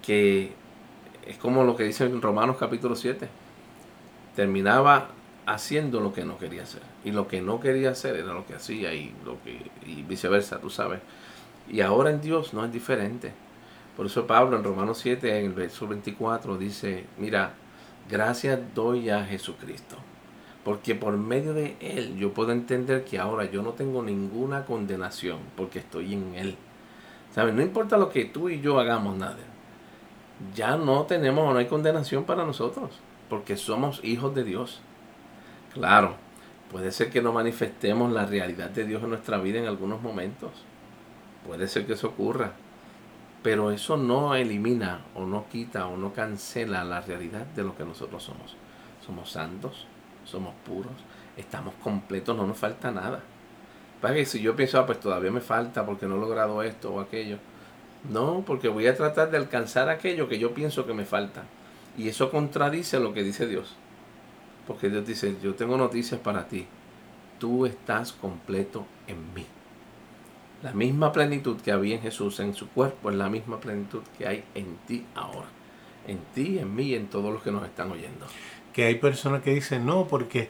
Que 0.02 0.52
es 1.26 1.37
como 1.38 1.64
lo 1.64 1.76
que 1.76 1.85
dice 1.85 2.04
en 2.04 2.22
Romanos 2.22 2.56
capítulo 2.59 2.96
7. 2.96 3.28
Terminaba 4.35 5.09
haciendo 5.46 6.00
lo 6.00 6.12
que 6.12 6.24
no 6.24 6.38
quería 6.38 6.62
hacer. 6.62 6.82
Y 7.04 7.12
lo 7.12 7.28
que 7.28 7.40
no 7.42 7.61
quería 7.61 7.90
hacer 7.90 8.16
era 8.16 8.32
lo 8.32 8.46
que 8.46 8.54
hacía 8.54 8.94
y, 8.94 9.14
lo 9.24 9.42
que, 9.42 9.70
y 9.87 10.02
viceversa, 10.02 10.61
tú 10.61 10.70
sabes. 10.70 11.00
Y 11.68 11.80
ahora 11.82 12.11
en 12.11 12.20
Dios 12.20 12.54
no 12.54 12.64
es 12.64 12.72
diferente 12.72 13.32
por 13.96 14.06
eso 14.06 14.26
Pablo 14.26 14.56
en 14.56 14.64
Romanos 14.64 14.98
7, 14.98 15.38
en 15.38 15.46
el 15.46 15.52
verso 15.52 15.88
24, 15.88 16.59
dice, 16.59 17.06
mira, 17.18 17.54
gracias 18.11 18.61
doy 18.74 19.11
a 19.11 19.24
Jesucristo, 19.24 19.96
porque 20.64 20.94
por 20.94 21.16
medio 21.16 21.54
de 21.54 21.76
Él 21.80 22.16
yo 22.16 22.32
puedo 22.35 22.52
entender 22.52 23.04
que 23.04 23.18
ahora 23.18 23.44
yo 23.44 23.62
no 23.62 23.72
tengo 23.72 24.02
ninguna 24.02 24.64
condenación, 24.64 25.38
porque 25.56 25.78
estoy 25.78 26.12
en 26.12 26.35
Él. 26.35 26.56
¿Sabes? 27.35 27.54
No 27.54 27.62
importa 27.62 27.96
lo 27.98 28.11
que 28.11 28.24
tú 28.24 28.48
y 28.48 28.61
yo 28.61 28.78
hagamos, 28.78 29.16
nada. 29.16 29.37
Ya 30.54 30.76
no 30.76 31.04
tenemos, 31.04 31.52
no 31.52 31.59
hay 31.59 31.66
condenación 31.66 32.24
para 32.24 32.44
nosotros, 32.44 32.90
porque 33.28 33.56
somos 33.56 34.00
hijos 34.04 34.35
de 34.35 34.44
Dios. 34.44 34.80
Claro, 35.72 36.16
Puede 36.70 36.90
ser 36.90 37.11
que 37.11 37.22
no 37.22 37.32
manifestemos 37.32 38.12
la 38.12 38.26
realidad 38.26 38.70
de 38.70 38.85
Dios 38.85 39.02
en 39.02 39.11
nuestra 39.11 39.38
vida 39.38 39.59
en 39.59 39.66
algunos 39.66 40.02
momentos. 40.02 40.50
Puede 41.46 41.68
ser 41.68 41.87
que 41.87 41.92
eso 41.92 42.09
ocurra. 42.09 42.52
Pero 43.46 43.70
eso 43.70 43.96
no 43.96 44.35
elimina 44.35 45.02
o 45.14 45.24
no 45.24 45.46
quita 45.48 45.87
o 45.87 45.96
no 45.96 46.12
cancela 46.12 46.82
la 46.82 47.00
realidad 47.00 47.46
de 47.46 47.62
lo 47.62 47.76
que 47.76 47.85
nosotros 47.85 48.24
somos. 48.24 48.56
Somos 49.06 49.30
santos, 49.30 49.87
somos 50.24 50.52
puros, 50.64 50.90
estamos 51.37 51.72
completos, 51.74 52.37
no 52.37 52.44
nos 52.44 52.56
falta 52.56 52.90
nada. 52.90 53.22
Para 54.00 54.14
que 54.14 54.26
si 54.26 54.40
yo 54.40 54.56
pienso, 54.56 54.80
ah, 54.80 54.87
pues 54.87 54.98
todavía 54.98 55.30
me 55.30 55.40
falta 55.40 55.87
porque 55.87 56.06
no 56.06 56.16
he 56.16 56.18
logrado 56.18 56.61
esto 56.64 56.92
o 56.92 56.98
aquello. 56.98 57.38
No, 58.11 58.42
porque 58.44 58.66
voy 58.66 58.88
a 58.88 58.96
tratar 58.96 59.30
de 59.30 59.37
alcanzar 59.37 59.90
aquello 59.90 60.28
que 60.28 60.40
yo 60.40 60.52
pienso 60.52 60.85
que 60.85 60.94
me 60.94 61.04
falta. 61.04 61.44
Y 61.96 62.09
eso 62.09 62.32
contradice 62.32 62.98
lo 62.98 63.14
que 63.14 63.22
dice 63.22 63.46
Dios. 63.46 63.76
Porque 64.66 64.90
Dios 64.90 65.06
dice, 65.06 65.37
yo 65.40 65.54
tengo 65.54 65.76
noticias 65.76 66.20
para 66.20 66.48
ti. 66.48 66.66
Tú 67.38 67.64
estás 67.64 68.12
completo 68.12 68.85
en 69.06 69.32
mí. 69.35 69.46
La 70.66 70.72
misma 70.72 71.12
plenitud 71.12 71.61
que 71.61 71.70
había 71.70 71.94
en 71.94 72.02
Jesús 72.02 72.40
en 72.40 72.55
su 72.55 72.68
cuerpo 72.68 73.11
es 73.11 73.16
la 73.16 73.29
misma 73.29 73.61
plenitud 73.61 74.02
que 74.18 74.26
hay 74.26 74.44
en 74.55 74.76
ti 74.87 75.05
ahora. 75.14 75.46
En 76.09 76.18
ti, 76.35 76.59
en 76.59 76.74
mí 76.74 76.85
y 76.88 76.94
en 76.94 77.07
todos 77.07 77.33
los 77.33 77.42
que 77.42 77.52
nos 77.52 77.64
están 77.64 77.90
oyendo. 77.92 78.26
Que 78.72 78.85
hay 78.87 78.96
personas 78.96 79.42
que 79.42 79.55
dicen, 79.55 79.87
no, 79.87 80.07
porque 80.07 80.48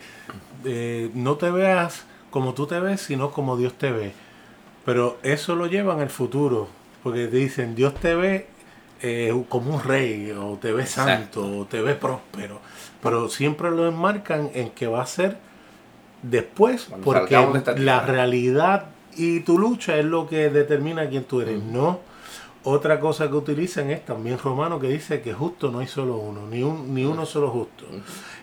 eh, 0.64 1.10
no 1.14 1.36
te 1.36 1.50
veas 1.50 2.06
como 2.30 2.54
tú 2.54 2.66
te 2.66 2.80
ves, 2.80 3.02
sino 3.02 3.30
como 3.30 3.56
Dios 3.56 3.74
te 3.74 3.92
ve. 3.92 4.12
Pero 4.84 5.18
eso 5.22 5.54
lo 5.54 5.66
llevan 5.66 6.00
al 6.00 6.10
futuro. 6.10 6.68
Porque 7.02 7.26
dicen, 7.28 7.74
Dios 7.74 7.94
te 7.94 8.14
ve 8.14 8.46
eh, 9.02 9.44
como 9.48 9.74
un 9.74 9.82
rey, 9.82 10.32
o 10.32 10.58
te 10.60 10.72
ve 10.72 10.86
santo, 10.86 11.60
o 11.60 11.64
te 11.66 11.80
ve 11.82 11.94
próspero 11.94 12.60
pero 13.06 13.28
siempre 13.28 13.70
lo 13.70 13.86
enmarcan 13.86 14.50
en 14.54 14.70
que 14.70 14.88
va 14.88 15.02
a 15.02 15.06
ser 15.06 15.36
después, 16.22 16.88
porque 17.04 17.38
la 17.76 18.00
realidad 18.00 18.86
y 19.16 19.40
tu 19.40 19.58
lucha 19.58 19.96
es 19.96 20.04
lo 20.04 20.26
que 20.26 20.50
determina 20.50 21.08
quién 21.08 21.24
tú 21.24 21.40
eres, 21.40 21.62
no. 21.62 22.00
Otra 22.64 22.98
cosa 22.98 23.28
que 23.28 23.36
utilizan 23.36 23.90
es 23.90 24.04
también 24.04 24.38
romano 24.38 24.80
que 24.80 24.88
dice 24.88 25.20
que 25.20 25.32
justo 25.32 25.70
no 25.70 25.78
hay 25.78 25.86
solo 25.86 26.16
uno, 26.16 26.46
ni, 26.50 26.62
un, 26.62 26.92
ni 26.92 27.04
uno 27.04 27.24
solo 27.24 27.50
justo. 27.50 27.84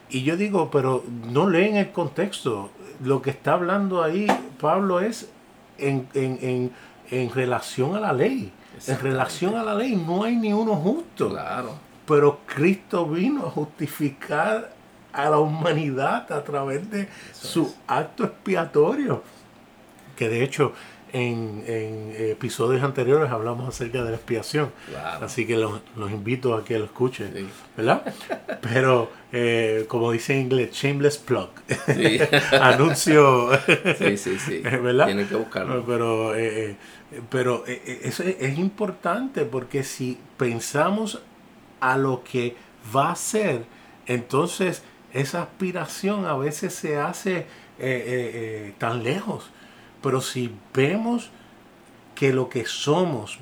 Y 0.09 0.23
yo 0.23 0.37
digo, 0.37 0.71
pero 0.71 1.03
no 1.29 1.49
leen 1.49 1.75
el 1.75 1.91
contexto. 1.91 2.69
Lo 3.03 3.21
que 3.21 3.31
está 3.31 3.53
hablando 3.53 4.01
ahí 4.01 4.27
Pablo 4.61 5.01
es 5.01 5.29
en, 5.77 6.07
en, 6.13 6.71
en 7.11 7.31
relación 7.31 7.95
a 7.95 7.99
la 7.99 8.13
ley. 8.13 8.51
En 8.87 8.99
relación 8.99 9.55
a 9.55 9.63
la 9.63 9.75
ley 9.75 9.95
no 9.95 10.23
hay 10.23 10.35
ni 10.35 10.53
uno 10.53 10.75
justo. 10.75 11.29
Claro. 11.29 11.75
Pero 12.07 12.39
Cristo 12.45 13.05
vino 13.05 13.47
a 13.47 13.49
justificar 13.49 14.73
a 15.11 15.29
la 15.29 15.39
humanidad 15.39 16.31
a 16.31 16.43
través 16.43 16.89
de 16.89 17.07
su 17.33 17.73
acto 17.87 18.23
expiatorio. 18.23 19.21
Que 20.23 20.29
de 20.29 20.41
hecho 20.41 20.71
en, 21.11 22.13
episodios 22.17 22.81
anteriores 22.81 23.29
hablamos 23.29 23.67
acerca 23.69 24.03
de 24.03 24.11
la 24.11 24.15
expiación. 24.15 24.71
Así 25.21 25.45
que 25.45 25.57
los, 25.57 25.81
invito 26.09 26.55
a 26.55 26.63
que 26.63 26.79
lo 26.79 26.85
escuchen. 26.85 27.49
¿Verdad? 27.75 28.13
Pero 28.61 29.11
eh, 29.31 29.85
como 29.87 30.11
dice 30.11 30.33
en 30.33 30.41
inglés, 30.41 30.71
shameless 30.71 31.17
plug. 31.17 31.49
Anuncio. 32.61 33.49
sí, 33.97 34.17
sí, 34.17 34.39
sí. 34.39 34.59
¿Verdad? 34.63 35.05
Tienen 35.05 35.27
que 35.27 35.35
buscarlo. 35.35 35.85
Pero, 35.85 36.35
eh, 36.35 36.71
eh, 37.11 37.21
pero 37.29 37.65
eso 37.67 38.23
es 38.23 38.57
importante 38.57 39.43
porque 39.43 39.83
si 39.83 40.17
pensamos 40.37 41.21
a 41.81 41.97
lo 41.97 42.23
que 42.23 42.55
va 42.95 43.11
a 43.11 43.15
ser, 43.15 43.65
entonces 44.05 44.83
esa 45.11 45.43
aspiración 45.43 46.25
a 46.25 46.37
veces 46.37 46.73
se 46.73 46.97
hace 46.97 47.45
eh, 47.77 48.73
tan 48.79 49.03
lejos. 49.03 49.51
Pero 50.03 50.21
si 50.21 50.53
vemos 50.73 51.31
que 52.13 52.33
lo 52.33 52.49
que 52.49 52.65
somos, 52.65 53.39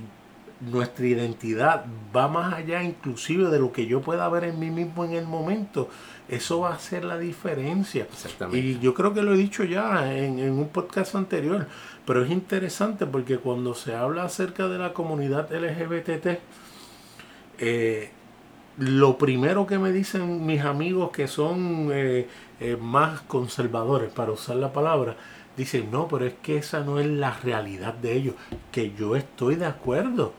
nuestra 0.61 1.07
identidad 1.07 1.85
va 2.15 2.27
más 2.27 2.53
allá 2.53 2.83
inclusive 2.83 3.49
de 3.49 3.59
lo 3.59 3.73
que 3.73 3.87
yo 3.87 4.01
pueda 4.01 4.29
ver 4.29 4.43
en 4.43 4.59
mí 4.59 4.69
mismo 4.69 5.03
en 5.03 5.13
el 5.13 5.25
momento, 5.25 5.89
eso 6.29 6.61
va 6.61 6.69
a 6.69 6.75
hacer 6.75 7.03
la 7.03 7.17
diferencia. 7.17 8.07
Y 8.53 8.79
yo 8.79 8.93
creo 8.93 9.13
que 9.13 9.23
lo 9.23 9.33
he 9.33 9.37
dicho 9.37 9.63
ya 9.63 10.15
en, 10.15 10.39
en, 10.39 10.51
un 10.51 10.69
podcast 10.69 11.15
anterior, 11.15 11.67
pero 12.05 12.23
es 12.23 12.31
interesante 12.31 13.05
porque 13.07 13.39
cuando 13.39 13.73
se 13.73 13.95
habla 13.95 14.23
acerca 14.23 14.67
de 14.67 14.77
la 14.77 14.93
comunidad 14.93 15.51
LGBT, 15.51 16.39
eh, 17.57 18.11
lo 18.77 19.17
primero 19.17 19.67
que 19.67 19.77
me 19.77 19.91
dicen 19.91 20.45
mis 20.45 20.61
amigos 20.61 21.11
que 21.11 21.27
son 21.27 21.89
eh, 21.91 22.27
eh, 22.59 22.77
más 22.79 23.21
conservadores, 23.21 24.11
para 24.11 24.31
usar 24.31 24.55
la 24.55 24.71
palabra, 24.71 25.15
dicen, 25.57 25.89
no, 25.91 26.07
pero 26.07 26.25
es 26.25 26.33
que 26.41 26.57
esa 26.57 26.81
no 26.81 26.99
es 26.99 27.07
la 27.07 27.31
realidad 27.31 27.93
de 27.93 28.13
ellos, 28.13 28.35
que 28.71 28.93
yo 28.93 29.15
estoy 29.15 29.55
de 29.55 29.65
acuerdo. 29.65 30.33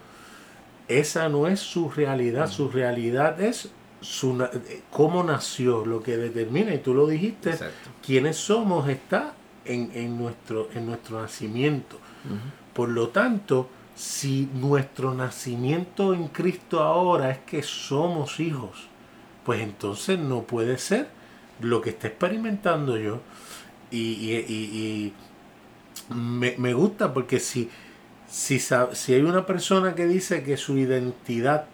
Esa 0.88 1.29
no 1.29 1.46
es 1.46 1.61
su 1.61 1.90
realidad, 1.90 2.48
su 2.48 2.68
realidad 2.68 3.40
es 3.40 3.70
su, 4.01 4.42
eh, 4.42 4.83
cómo 4.90 5.22
nació, 5.22 5.87
lo 5.87 6.03
que 6.03 6.16
determina, 6.16 6.75
y 6.75 6.79
tú 6.79 6.94
lo 6.94 7.07
dijiste, 7.07 7.57
quiénes 8.05 8.37
somos 8.37 8.88
está 8.88 9.35
en, 9.64 10.18
nuestro, 10.18 10.68
en 10.75 10.87
nuestro 10.87 11.20
nacimiento. 11.20 11.98
Por 12.72 12.88
lo 12.88 13.09
tanto, 13.09 13.68
si 13.94 14.48
nuestro 14.55 15.14
nacimiento 15.14 16.14
en 16.14 16.29
Cristo 16.29 16.83
ahora 16.83 17.31
es 17.31 17.38
que 17.38 17.62
somos 17.62 18.40
hijos, 18.40 18.88
pues 19.44 19.61
entonces 19.61 20.18
no 20.18 20.42
puede 20.42 20.79
ser 20.79 21.09
lo 21.61 21.81
que 21.81 21.90
está 21.90 22.09
experimentando 22.09 22.96
yo. 22.96 23.20
Y, 23.92 25.12
me, 26.09 26.72
gusta 26.74 27.12
porque 27.12 27.38
si, 27.38 27.70
si, 28.28 28.59
si 28.59 29.14
hay 29.14 29.22
una 29.22 29.46
persona 29.46 29.94
que 29.94 30.07
dice 30.07 30.42
que 30.42 30.57
su 30.57 30.78
identidad 30.78 31.66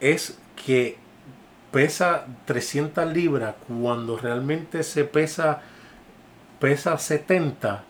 es 0.00 0.38
que 0.66 0.98
pesa 1.70 2.26
300 2.44 3.12
libras 3.12 3.54
cuando 3.66 4.18
realmente 4.18 4.82
se 4.82 5.04
pesa, 5.04 5.62
pesa 6.60 6.98
70, 6.98 7.84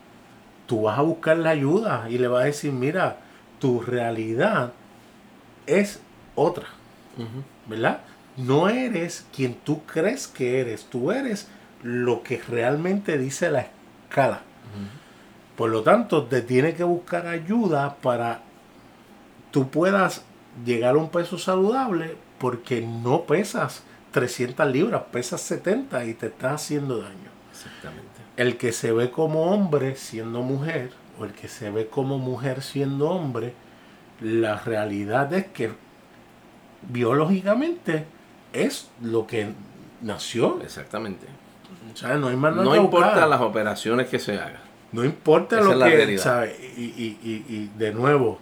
tú 0.67 0.83
vas 0.83 0.99
a 0.99 1.03
buscar 1.03 1.37
la 1.37 1.51
ayuda 1.51 2.07
y 2.09 2.19
le 2.19 2.29
vas 2.29 2.43
a 2.43 2.47
decir, 2.47 2.73
mira, 2.73 3.19
tu 3.59 3.81
realidad 3.81 4.73
es 5.67 6.01
otra, 6.35 6.67
¿verdad? 7.67 8.01
No 8.37 8.69
eres 8.69 9.27
quien 9.35 9.55
tú 9.55 9.83
crees 9.85 10.27
que 10.27 10.61
eres, 10.61 10.85
tú 10.85 11.13
eres 11.13 11.49
lo 11.83 12.23
que 12.23 12.41
realmente 12.49 13.19
dice 13.19 13.51
la 13.51 13.67
escala. 14.09 14.43
Por 15.57 15.71
lo 15.71 15.83
tanto, 15.83 16.25
te 16.25 16.43
tiene 16.43 16.75
que 16.75 16.85
buscar 16.85 17.27
ayuda 17.27 17.97
para 17.97 18.41
tú 19.51 19.69
puedas 19.69 20.25
llegar 20.65 20.95
a 20.95 20.99
un 20.99 21.11
peso 21.11 21.39
saludable 21.39 22.17
porque 22.39 22.81
no 22.81 23.23
pesas 23.25 23.83
300 24.13 24.71
libras, 24.71 25.03
pesas 25.13 25.41
70 25.43 26.05
y 26.07 26.15
te 26.15 26.27
está 26.27 26.55
haciendo 26.55 26.99
daño. 26.99 27.31
Exactamente. 27.53 28.09
El 28.37 28.57
que 28.57 28.73
se 28.73 28.93
ve 28.93 29.11
como 29.11 29.53
hombre 29.53 29.97
siendo 29.97 30.43
mujer 30.43 30.91
o 31.19 31.25
el 31.25 31.33
que 31.33 31.49
se 31.49 31.71
ve 31.71 31.87
como 31.87 32.19
mujer 32.19 32.63
siendo 32.63 33.11
hombre, 33.11 33.55
la 34.21 34.59
realidad 34.59 35.33
es 35.35 35.47
que 35.47 35.73
biológicamente 36.91 38.07
es 38.53 38.91
lo 39.01 39.27
que 39.27 39.53
nació. 40.01 40.61
Exactamente. 40.63 41.27
No, 42.19 42.29
hay 42.29 42.37
más 42.37 42.55
no 42.55 42.77
importa 42.77 43.27
las 43.27 43.41
operaciones 43.41 44.09
que 44.09 44.19
se 44.19 44.39
hagan. 44.39 44.61
No 44.93 45.05
importa 45.05 45.61
lo 45.61 45.79
que... 45.79 46.19
Y, 46.77 46.83
y, 46.83 47.45
y, 47.49 47.71
de 47.79 47.93
nuevo, 47.93 48.39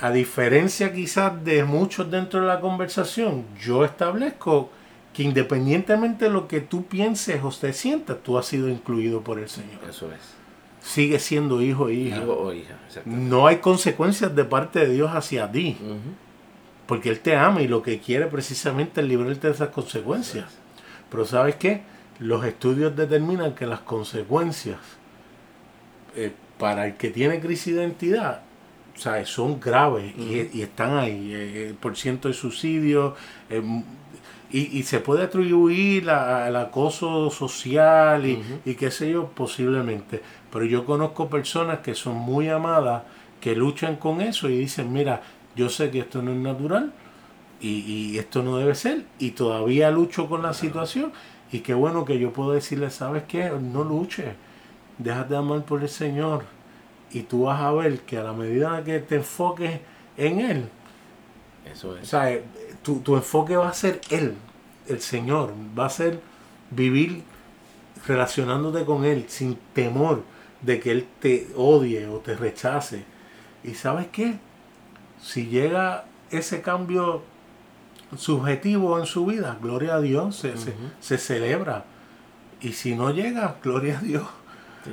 a 0.00 0.10
diferencia 0.10 0.92
quizás 0.92 1.44
de 1.44 1.64
muchos 1.64 2.10
dentro 2.10 2.40
de 2.40 2.46
la 2.46 2.60
conversación, 2.60 3.44
yo 3.60 3.84
establezco 3.84 4.70
que 5.12 5.24
independientemente 5.24 6.26
de 6.26 6.30
lo 6.30 6.48
que 6.48 6.60
tú 6.60 6.86
pienses 6.86 7.42
o 7.42 7.50
te 7.50 7.72
sientas, 7.72 8.18
tú 8.22 8.38
has 8.38 8.46
sido 8.46 8.68
incluido 8.68 9.22
por 9.22 9.38
el 9.38 9.48
Señor. 9.48 9.80
Eso 9.88 10.10
es 10.12 10.34
sigue 10.84 11.18
siendo 11.18 11.62
hijo 11.62 11.88
e 11.88 11.94
hija. 11.94 12.18
Hijo 12.18 12.38
o 12.38 12.52
hija 12.52 12.76
no 13.06 13.46
hay 13.46 13.56
consecuencias 13.56 14.36
de 14.36 14.44
parte 14.44 14.80
de 14.80 14.90
Dios 14.90 15.10
hacia 15.12 15.50
ti. 15.50 15.76
Porque 16.86 17.08
Él 17.08 17.20
te 17.20 17.34
ama 17.34 17.62
y 17.62 17.68
lo 17.68 17.82
que 17.82 17.98
quiere 17.98 18.26
precisamente 18.26 19.00
es 19.00 19.06
librarte 19.06 19.46
de 19.48 19.54
esas 19.54 19.70
consecuencias. 19.70 20.44
Pero 21.10 21.24
¿sabes 21.24 21.56
qué? 21.56 21.82
Los 22.18 22.44
estudios 22.44 22.96
determinan 22.96 23.54
que 23.54 23.66
las 23.66 23.80
consecuencias 23.80 24.78
eh, 26.16 26.32
para 26.58 26.86
el 26.86 26.96
que 26.96 27.10
tiene 27.10 27.40
crisis 27.40 27.74
de 27.74 27.82
identidad 27.82 28.42
son 29.24 29.58
graves 29.58 30.14
y, 30.16 30.62
están 30.62 30.96
ahí. 30.96 31.32
Eh, 31.32 31.68
el 31.68 31.74
por 31.74 31.96
ciento 31.96 32.28
de 32.28 32.34
suicidio. 32.34 33.16
Eh, 33.50 33.62
y, 34.52 34.84
se 34.84 35.00
puede 35.00 35.24
atribuir 35.24 36.08
al 36.08 36.54
acoso 36.54 37.28
social 37.28 38.24
y, 38.24 38.40
y 38.64 38.74
qué 38.76 38.92
sé 38.92 39.10
yo, 39.10 39.30
posiblemente. 39.30 40.22
Pero 40.52 40.64
yo 40.64 40.84
conozco 40.84 41.28
personas 41.28 41.80
que 41.80 41.96
son 41.96 42.14
muy 42.14 42.48
amadas, 42.48 43.02
que 43.40 43.56
luchan 43.56 43.96
con 43.96 44.20
eso 44.20 44.48
y 44.48 44.56
dicen, 44.56 44.92
mira, 44.92 45.22
yo 45.56 45.68
sé 45.68 45.90
que 45.90 46.00
esto 46.00 46.22
no 46.22 46.30
es 46.30 46.38
natural 46.38 46.92
y, 47.60 48.18
esto 48.18 48.42
no 48.42 48.58
debe 48.58 48.74
ser 48.74 49.04
y 49.18 49.30
todavía 49.30 49.90
lucho 49.90 50.28
con 50.28 50.42
la 50.42 50.54
situación 50.54 51.12
Y 51.54 51.60
qué 51.60 51.72
bueno 51.72 52.04
que 52.04 52.18
yo 52.18 52.32
puedo 52.32 52.50
decirle, 52.50 52.90
¿sabes 52.90 53.22
qué? 53.28 53.48
No 53.48 53.84
luches, 53.84 54.34
déjate 54.98 55.34
de 55.34 55.36
amar 55.36 55.64
por 55.64 55.82
el 55.82 55.88
Señor. 55.88 56.42
Y 57.12 57.22
tú 57.22 57.44
vas 57.44 57.60
a 57.60 57.70
ver 57.70 58.00
que 58.00 58.18
a 58.18 58.24
la 58.24 58.32
medida 58.32 58.82
que 58.82 58.98
te 58.98 59.14
enfoques 59.14 59.78
en 60.16 60.40
Él, 60.40 60.68
Eso 61.64 61.96
es. 61.96 62.02
o 62.02 62.06
sea, 62.06 62.40
tu, 62.82 62.98
tu 62.98 63.14
enfoque 63.14 63.54
va 63.56 63.68
a 63.68 63.72
ser 63.72 64.00
Él, 64.10 64.34
el 64.88 65.00
Señor, 65.00 65.54
va 65.78 65.86
a 65.86 65.90
ser 65.90 66.18
vivir 66.72 67.22
relacionándote 68.04 68.84
con 68.84 69.04
Él 69.04 69.26
sin 69.28 69.56
temor 69.74 70.24
de 70.60 70.80
que 70.80 70.90
Él 70.90 71.06
te 71.20 71.46
odie 71.54 72.08
o 72.08 72.16
te 72.16 72.34
rechace. 72.34 73.04
Y 73.62 73.74
sabes 73.74 74.08
qué? 74.08 74.38
Si 75.22 75.46
llega 75.46 76.04
ese 76.32 76.62
cambio 76.62 77.22
subjetivo 78.16 78.98
en 78.98 79.06
su 79.06 79.26
vida, 79.26 79.56
gloria 79.60 79.94
a 79.96 80.00
Dios, 80.00 80.36
se, 80.36 80.56
se- 80.56 80.74
se 81.00 81.18
celebra. 81.18 81.84
Y 82.60 82.72
si 82.72 82.94
no 82.94 83.10
llega, 83.10 83.56
gloria 83.62 83.98
a 83.98 84.02
Dios. 84.02 84.24
Sí. 84.84 84.92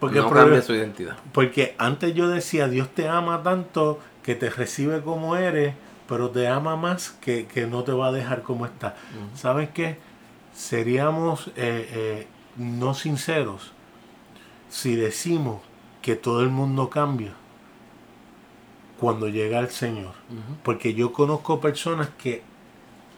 Porque 0.00 0.18
no 0.18 0.28
problema- 0.28 0.46
cambia 0.46 0.62
su 0.62 0.74
identidad. 0.74 1.16
Porque 1.32 1.74
antes 1.78 2.14
yo 2.14 2.28
decía, 2.28 2.68
Dios 2.68 2.88
te 2.88 3.08
ama 3.08 3.42
tanto 3.42 4.00
que 4.22 4.34
te 4.34 4.50
recibe 4.50 5.00
como 5.02 5.36
eres, 5.36 5.74
pero 6.08 6.30
te 6.30 6.48
ama 6.48 6.76
más 6.76 7.10
que, 7.20 7.46
que 7.46 7.66
no 7.66 7.84
te 7.84 7.92
va 7.92 8.08
a 8.08 8.12
dejar 8.12 8.42
como 8.42 8.66
estás. 8.66 8.94
Ujú. 9.16 9.36
¿Sabes 9.38 9.70
qué? 9.70 9.98
Seríamos 10.54 11.48
eh, 11.56 11.88
eh, 11.92 12.26
no 12.56 12.94
sinceros 12.94 13.72
si 14.68 14.96
decimos 14.96 15.60
que 16.02 16.16
todo 16.16 16.42
el 16.42 16.48
mundo 16.50 16.90
cambia 16.90 17.32
cuando 18.98 19.28
llega 19.28 19.58
el 19.60 19.70
Señor. 19.70 20.12
Porque 20.62 20.94
yo 20.94 21.12
conozco 21.12 21.60
personas 21.60 22.08
que 22.18 22.42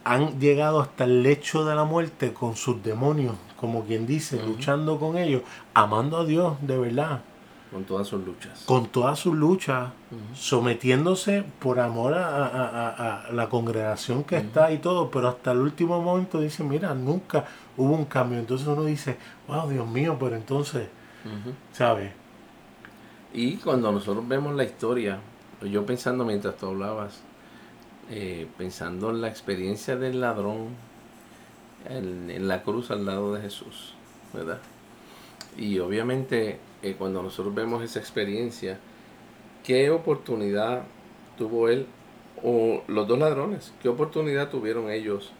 han 0.04 0.38
llegado 0.38 0.80
hasta 0.80 1.04
el 1.04 1.22
lecho 1.22 1.64
de 1.64 1.74
la 1.74 1.84
muerte 1.84 2.32
con 2.34 2.56
sus 2.56 2.82
demonios, 2.82 3.34
como 3.56 3.84
quien 3.84 4.06
dice, 4.06 4.40
luchando 4.44 4.98
con 4.98 5.16
ellos, 5.16 5.42
amando 5.72 6.18
a 6.18 6.24
Dios 6.24 6.54
de 6.60 6.76
verdad 6.78 7.20
Con 7.72 7.84
todas 7.84 8.06
sus 8.06 8.22
luchas. 8.24 8.62
con 8.66 8.86
toda 8.86 9.16
su 9.16 9.34
lucha, 9.34 9.92
Ujú. 10.10 10.36
sometiéndose 10.36 11.44
por 11.58 11.80
amor 11.80 12.14
a, 12.14 12.26
a- 12.46 12.88
a- 12.88 13.24
a 13.28 13.32
la 13.32 13.48
congregación 13.48 14.24
que 14.24 14.36
está 14.36 14.70
y 14.72 14.78
todo, 14.78 15.10
pero 15.10 15.28
hasta 15.28 15.52
el 15.52 15.58
último 15.58 16.00
momento 16.02 16.40
dice, 16.40 16.62
mira, 16.62 16.94
nunca 16.94 17.46
hubo 17.76 17.94
un 17.94 18.04
cambio. 18.04 18.38
Entonces 18.38 18.66
uno 18.66 18.84
dice, 18.84 19.16
wow, 19.48 19.68
Dios 19.70 19.86
mío, 19.88 20.16
pero 20.20 20.36
entonces. 20.36 20.86
¿sabes? 21.72 22.12
Y 23.32 23.56
cuando 23.56 23.90
nosotros 23.90 24.26
vemos 24.28 24.54
la 24.54 24.64
historia, 24.64 25.18
yo 25.62 25.84
pensando 25.86 26.24
mientras 26.24 26.56
tú 26.56 26.66
hablabas, 26.66 27.20
eh, 28.10 28.46
pensando 28.58 29.10
en 29.10 29.20
la 29.20 29.28
experiencia 29.28 29.96
del 29.96 30.20
ladrón 30.20 30.68
en, 31.88 32.48
la 32.48 32.62
cruz 32.62 32.90
al 32.90 33.04
lado 33.06 33.34
de 33.34 33.42
Jesús, 33.42 33.94
¿verdad? 34.32 34.60
Y 35.56 35.78
obviamente 35.78 36.58
eh, 36.82 36.94
cuando 36.98 37.22
nosotros 37.22 37.54
vemos 37.54 37.82
esa 37.82 37.98
experiencia, 37.98 38.78
¿qué 39.62 39.90
oportunidad 39.90 40.84
tuvo 41.38 41.68
él 41.68 41.86
o 42.42 42.82
los 42.88 43.06
dos 43.06 43.18
ladrones? 43.18 43.72
¿Qué 43.82 43.88
oportunidad 43.88 44.50
tuvieron 44.50 44.90
ellos 44.90 45.32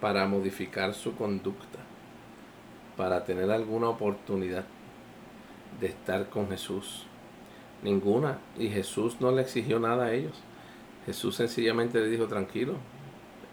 para 0.00 0.26
modificar 0.26 0.94
su 0.94 1.14
conducta? 1.16 1.78
Para 2.96 3.24
tener 3.24 3.50
alguna 3.50 3.88
oportunidad 3.88 4.64
de 5.80 5.86
estar 5.88 6.28
con 6.28 6.48
Jesús. 6.48 7.06
Ninguna. 7.82 8.38
Y 8.58 8.68
Jesús 8.68 9.16
no 9.20 9.30
le 9.32 9.42
exigió 9.42 9.78
nada 9.80 10.06
a 10.06 10.12
ellos. 10.12 10.34
Jesús 11.10 11.34
sencillamente 11.34 11.98
le 12.00 12.08
dijo, 12.08 12.26
tranquilo, 12.28 12.74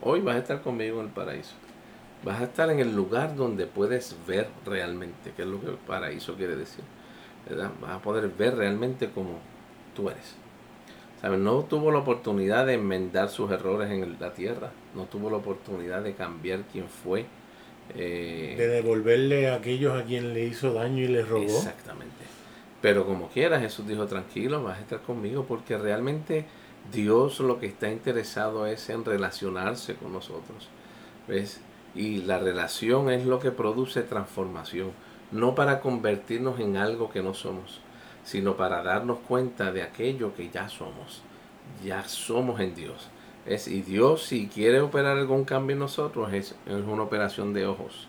hoy 0.04 0.22
vas 0.22 0.36
a 0.36 0.40
estar 0.40 0.62
conmigo 0.62 1.00
en 1.00 1.08
el 1.08 1.12
paraíso. 1.12 1.56
Vas 2.24 2.40
a 2.40 2.44
estar 2.44 2.70
en 2.70 2.80
el 2.80 2.96
lugar 2.96 3.36
donde 3.36 3.66
puedes 3.66 4.16
ver 4.28 4.48
realmente, 4.64 5.32
que 5.36 5.42
es 5.42 5.48
lo 5.48 5.60
que 5.60 5.68
el 5.72 5.78
paraíso 5.78 6.36
quiere 6.36 6.56
decir. 6.56 6.84
¿verdad? 7.50 7.72
Vas 7.82 7.94
a 7.94 8.00
poder 8.00 8.28
ver 8.30 8.56
realmente 8.56 9.10
como 9.10 9.40
tú 9.96 10.10
eres. 10.12 10.36
¿Sabes? 11.20 11.40
No 11.40 11.64
tuvo 11.64 11.90
la 11.92 11.98
oportunidad 11.98 12.68
de 12.68 12.74
enmendar 12.76 13.30
sus 13.30 13.50
errores 13.50 13.90
en 13.90 14.18
la 14.20 14.34
tierra. 14.34 14.70
No 14.94 15.06
tuvo 15.06 15.32
la 15.32 15.38
oportunidad 15.38 16.04
de 16.04 16.14
cambiar 16.14 16.60
quién 16.72 16.88
fue. 16.88 17.26
eh, 17.96 18.54
De 18.56 18.68
devolverle 18.68 19.50
a 19.50 19.56
aquellos 19.56 20.00
a 20.00 20.04
quien 20.04 20.36
le 20.36 20.46
hizo 20.46 20.74
daño 20.74 21.04
y 21.04 21.08
le 21.08 21.24
robó. 21.24 21.42
Exactamente. 21.42 22.24
Pero 22.84 23.08
como 23.08 23.30
quiera, 23.30 23.60
Jesús 23.60 23.88
dijo, 23.88 24.06
tranquilo, 24.06 24.62
vas 24.62 24.78
a 24.78 24.82
estar 24.82 25.02
conmigo, 25.02 25.46
porque 25.48 25.76
realmente 25.76 26.46
Dios 26.92 27.40
lo 27.40 27.60
que 27.60 27.68
está 27.68 27.90
interesado 27.90 28.66
es 28.66 28.90
en 28.90 29.06
relacionarse 29.06 29.96
con 29.96 30.14
nosotros. 30.14 30.70
¿Ves? 31.28 31.62
Y 31.96 32.22
la 32.22 32.40
relación 32.40 33.10
es 33.10 33.26
lo 33.26 33.40
que 33.40 33.52
produce 33.52 34.02
transformación, 34.04 34.92
no 35.32 35.56
para 35.56 35.80
convertirnos 35.80 36.60
en 36.60 36.78
algo 36.78 37.10
que 37.10 37.24
no 37.24 37.34
somos, 37.34 37.82
sino 38.24 38.56
para 38.56 38.84
darnos 38.84 39.20
cuenta 39.20 39.72
de 39.72 39.84
aquello 39.84 40.36
que 40.36 40.50
ya 40.50 40.70
somos. 40.70 41.22
Ya 41.84 42.08
somos 42.08 42.60
en 42.60 42.76
Dios. 42.76 43.10
¿Ves? 43.46 43.68
Y 43.68 43.82
Dios, 43.82 44.24
si 44.24 44.48
quiere 44.48 44.82
operar 44.82 45.18
algún 45.18 45.44
cambio 45.46 45.74
en 45.74 45.80
nosotros, 45.80 46.32
es, 46.34 46.56
es 46.66 46.86
una 46.86 47.04
operación 47.04 47.54
de 47.54 47.66
ojos 47.66 48.08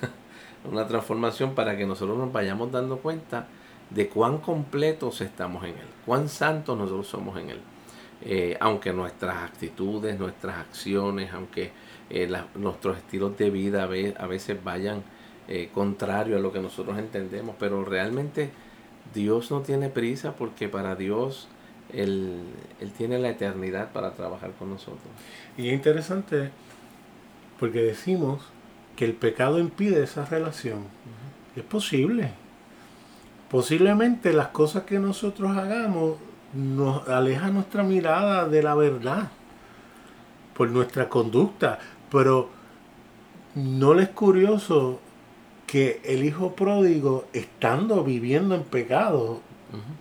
una 0.70 0.86
transformación 0.86 1.54
para 1.54 1.76
que 1.76 1.86
nosotros 1.86 2.18
nos 2.18 2.32
vayamos 2.32 2.70
dando 2.72 2.98
cuenta 2.98 3.46
de 3.90 4.08
cuán 4.08 4.38
completos 4.38 5.20
estamos 5.20 5.64
en 5.64 5.70
Él, 5.70 5.88
cuán 6.06 6.28
santos 6.28 6.78
nosotros 6.78 7.08
somos 7.08 7.36
en 7.38 7.50
Él. 7.50 7.60
Eh, 8.22 8.56
aunque 8.60 8.92
nuestras 8.92 9.36
actitudes, 9.44 10.18
nuestras 10.18 10.58
acciones, 10.58 11.32
aunque 11.32 11.70
eh, 12.10 12.26
la- 12.28 12.46
nuestros 12.54 12.98
estilos 12.98 13.36
de 13.38 13.48
vida 13.50 13.84
a, 13.84 13.86
ve- 13.86 14.14
a 14.18 14.26
veces 14.26 14.62
vayan 14.62 15.02
eh, 15.48 15.70
contrario 15.72 16.36
a 16.36 16.40
lo 16.40 16.52
que 16.52 16.60
nosotros 16.60 16.98
entendemos, 16.98 17.56
pero 17.58 17.84
realmente 17.84 18.50
Dios 19.14 19.50
no 19.50 19.60
tiene 19.62 19.88
prisa 19.88 20.36
porque 20.36 20.68
para 20.68 20.94
Dios 20.96 21.48
Él, 21.92 22.42
Él 22.80 22.92
tiene 22.92 23.18
la 23.18 23.30
eternidad 23.30 23.90
para 23.92 24.12
trabajar 24.12 24.52
con 24.58 24.70
nosotros. 24.70 25.08
Y 25.56 25.68
es 25.68 25.72
interesante 25.74 26.50
porque 27.58 27.80
decimos 27.80 28.42
que 28.96 29.06
el 29.06 29.14
pecado 29.14 29.58
impide 29.58 30.02
esa 30.04 30.24
relación. 30.26 30.84
Es 31.56 31.62
posible. 31.64 32.32
Posiblemente 33.50 34.32
las 34.32 34.48
cosas 34.48 34.84
que 34.84 34.98
nosotros 34.98 35.56
hagamos 35.56 36.16
nos 36.52 37.08
aleja 37.08 37.48
nuestra 37.48 37.82
mirada 37.82 38.48
de 38.48 38.62
la 38.62 38.74
verdad 38.74 39.30
por 40.54 40.70
nuestra 40.70 41.08
conducta. 41.08 41.78
Pero 42.10 42.50
no 43.54 43.94
les 43.94 44.08
es 44.08 44.14
curioso 44.14 45.00
que 45.66 46.00
el 46.04 46.24
hijo 46.24 46.54
pródigo, 46.56 47.26
estando 47.32 48.02
viviendo 48.02 48.54
en 48.54 48.64
pecado, 48.64 49.40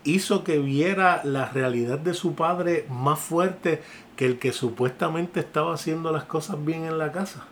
hizo 0.04 0.44
que 0.44 0.58
viera 0.58 1.22
la 1.24 1.46
realidad 1.46 2.00
de 2.00 2.14
su 2.16 2.34
padre 2.34 2.88
más 2.90 3.20
fuerte 3.20 3.82
que 4.16 4.26
el 4.26 4.40
que 4.40 4.52
supuestamente 4.52 5.40
estaba 5.40 5.76
haciendo 5.76 6.12
las 6.12 6.24
cosas 6.24 6.64
bien 6.66 6.86
en 6.86 6.98
la 6.98 7.12
casa. 7.12 7.46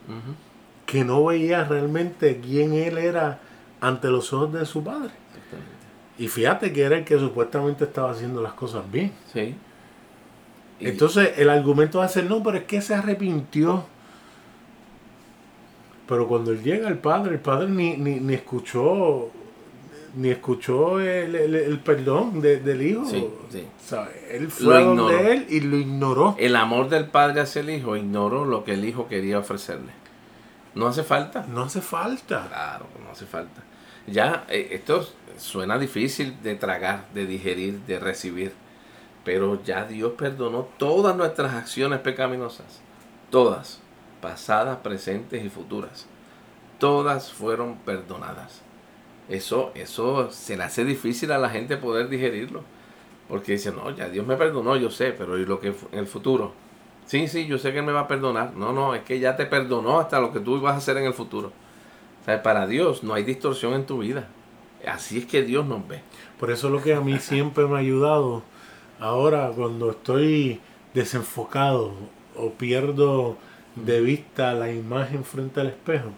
Que 0.85 1.05
no 1.05 1.23
veía 1.25 1.63
realmente 1.63 2.41
quién 2.41 2.73
él 2.73 2.97
era 2.97 3.39
ante 3.81 4.09
los 4.09 4.33
ojos 4.33 4.53
de 4.53 4.65
su 4.65 4.83
padre. 4.83 5.11
Y 6.17 6.27
fíjate 6.27 6.73
que 6.73 6.81
era 6.83 6.97
el 6.97 7.03
que 7.05 7.17
supuestamente 7.19 7.83
estaba 7.83 8.11
haciendo 8.11 8.41
las 8.41 8.53
cosas 8.53 8.89
bien. 8.91 9.11
Sí. 9.33 9.55
Y- 10.79 10.87
Entonces 10.87 11.31
el 11.37 11.49
argumento 11.49 11.99
va 11.99 12.05
a 12.05 12.09
ser, 12.09 12.25
no, 12.25 12.41
pero 12.43 12.57
es 12.57 12.63
que 12.63 12.81
se 12.81 12.95
arrepintió. 12.95 13.85
Pero 16.07 16.27
cuando 16.27 16.51
él 16.51 16.63
llega 16.63 16.87
el 16.87 16.97
padre, 16.99 17.33
el 17.35 17.39
padre 17.41 17.67
ni, 17.69 17.97
ni, 17.97 18.19
ni 18.19 18.33
escuchó 18.33 19.29
ni 20.15 20.29
escuchó 20.29 20.99
el, 20.99 21.35
el- 21.35 21.53
el 21.55 21.79
perdón 21.79 22.41
de- 22.41 22.59
del 22.59 22.81
hijo. 22.81 23.05
Sí, 23.05 23.27
sí. 23.51 23.67
¿Sabe? 23.85 24.09
Él 24.31 24.45
Lo 24.45 24.49
fue 24.49 24.81
ignoró. 24.81 25.03
donde 25.13 25.33
él 25.33 25.45
y 25.49 25.59
lo 25.59 25.77
ignoró. 25.77 26.35
El 26.39 26.55
amor 26.55 26.89
del 26.89 27.05
padre 27.05 27.41
hacia 27.41 27.59
el 27.59 27.69
hijo 27.69 27.95
ignoró 27.95 28.43
lo 28.45 28.63
que 28.63 28.73
el 28.73 28.83
hijo 28.85 29.07
quería 29.07 29.37
ofrecerle. 29.37 29.91
No 30.73 30.87
hace 30.87 31.03
falta. 31.03 31.45
No 31.47 31.63
hace 31.63 31.81
falta. 31.81 32.47
Claro, 32.47 32.85
no 33.05 33.11
hace 33.11 33.25
falta. 33.27 33.61
Ya, 34.07 34.45
eh, 34.49 34.69
esto 34.71 35.05
suena 35.37 35.77
difícil 35.77 36.41
de 36.41 36.55
tragar, 36.55 37.05
de 37.13 37.25
digerir, 37.25 37.81
de 37.81 37.99
recibir. 37.99 38.53
Pero 39.25 39.61
ya 39.63 39.83
Dios 39.85 40.13
perdonó 40.17 40.69
todas 40.77 41.15
nuestras 41.15 41.53
acciones 41.53 41.99
pecaminosas. 41.99 42.81
Todas. 43.29 43.81
Pasadas, 44.21 44.77
presentes 44.77 45.43
y 45.43 45.49
futuras. 45.49 46.07
Todas 46.79 47.31
fueron 47.33 47.77
perdonadas. 47.79 48.61
Eso, 49.29 49.71
eso 49.75 50.31
se 50.31 50.55
le 50.55 50.63
hace 50.63 50.85
difícil 50.85 51.31
a 51.33 51.37
la 51.37 51.49
gente 51.49 51.75
poder 51.77 52.07
digerirlo. 52.07 52.63
Porque 53.27 53.53
dice, 53.53 53.71
no, 53.71 53.91
ya 53.91 54.07
Dios 54.07 54.25
me 54.25 54.37
perdonó, 54.37 54.77
yo 54.77 54.89
sé, 54.89 55.11
pero 55.11 55.37
¿y 55.37 55.45
lo 55.45 55.59
que 55.59 55.69
en 55.91 55.99
el 55.99 56.07
futuro? 56.07 56.53
Sí, 57.05 57.27
sí, 57.27 57.45
yo 57.45 57.57
sé 57.57 57.73
que 57.73 57.79
Él 57.79 57.85
me 57.85 57.91
va 57.91 58.01
a 58.01 58.07
perdonar. 58.07 58.53
No, 58.55 58.71
no, 58.71 58.95
es 58.95 59.03
que 59.03 59.19
ya 59.19 59.35
te 59.35 59.45
perdonó 59.45 59.99
hasta 59.99 60.21
lo 60.21 60.31
que 60.31 60.39
tú 60.39 60.61
vas 60.61 60.75
a 60.75 60.77
hacer 60.77 60.97
en 60.97 61.05
el 61.05 61.13
futuro. 61.13 61.51
Sea, 62.27 62.43
para 62.43 62.67
Dios 62.67 63.03
no 63.03 63.13
hay 63.13 63.23
distorsión 63.23 63.73
en 63.73 63.85
tu 63.85 63.99
vida. 63.99 64.27
Así 64.85 65.17
es 65.19 65.25
que 65.25 65.43
Dios 65.43 65.65
nos 65.65 65.87
ve. 65.87 66.01
Por 66.37 66.51
eso 66.51 66.69
lo 66.69 66.83
que 66.83 66.93
a 66.93 66.99
mí 66.99 67.17
siempre 67.19 67.65
me 67.67 67.75
ha 67.75 67.79
ayudado, 67.79 68.43
ahora 68.99 69.49
cuando 69.55 69.91
estoy 69.91 70.59
desenfocado 70.93 71.93
o 72.35 72.51
pierdo 72.51 73.37
de 73.75 74.01
vista 74.01 74.53
la 74.53 74.69
imagen 74.69 75.23
frente 75.23 75.61
al 75.61 75.67
espejo, 75.67 76.09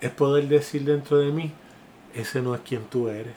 es 0.00 0.10
poder 0.10 0.46
decir 0.46 0.84
dentro 0.84 1.18
de 1.18 1.32
mí, 1.32 1.50
ese 2.14 2.40
no 2.40 2.54
es 2.54 2.60
quien 2.60 2.84
tú 2.84 3.08
eres. 3.08 3.34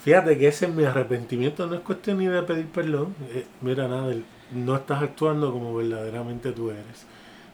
Fíjate 0.00 0.36
que 0.36 0.48
ese 0.48 0.66
es 0.66 0.74
mi 0.74 0.84
arrepentimiento, 0.84 1.66
no 1.66 1.76
es 1.76 1.80
cuestión 1.80 2.18
ni 2.18 2.26
de 2.26 2.42
pedir 2.42 2.66
perdón. 2.66 3.14
Eh, 3.30 3.46
mira, 3.62 3.88
nada, 3.88 4.14
no 4.52 4.76
estás 4.76 5.02
actuando 5.02 5.50
como 5.50 5.74
verdaderamente 5.74 6.52
tú 6.52 6.70
eres. 6.70 7.06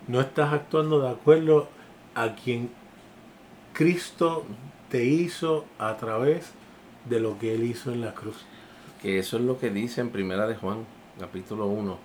No 0.08 0.20
estás 0.20 0.52
actuando 0.52 1.00
de 1.00 1.10
acuerdo 1.10 1.68
a 2.16 2.34
quien 2.34 2.70
Cristo 3.74 4.44
te 4.88 5.04
hizo 5.04 5.64
a 5.80 5.96
través 5.96 6.52
de 7.10 7.18
lo 7.18 7.40
que 7.40 7.54
Él 7.54 7.64
hizo 7.64 7.92
en 7.92 8.02
la 8.02 8.14
cruz. 8.14 8.36
Que 9.02 9.18
eso 9.18 9.36
es 9.36 9.42
lo 9.42 9.58
que 9.58 9.70
dice 9.70 10.00
en 10.00 10.10
Primera 10.10 10.46
de 10.46 10.54
Juan, 10.54 10.86
capítulo 11.18 11.66
1. 11.66 11.98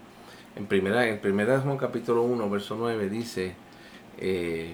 En 0.56 0.66
Primera, 0.66 1.08
en 1.08 1.20
primera 1.20 1.54
de 1.54 1.60
Juan, 1.60 1.78
capítulo 1.78 2.24
1, 2.24 2.50
verso 2.50 2.76
9, 2.76 3.10
dice 3.10 3.54
eh, 4.18 4.74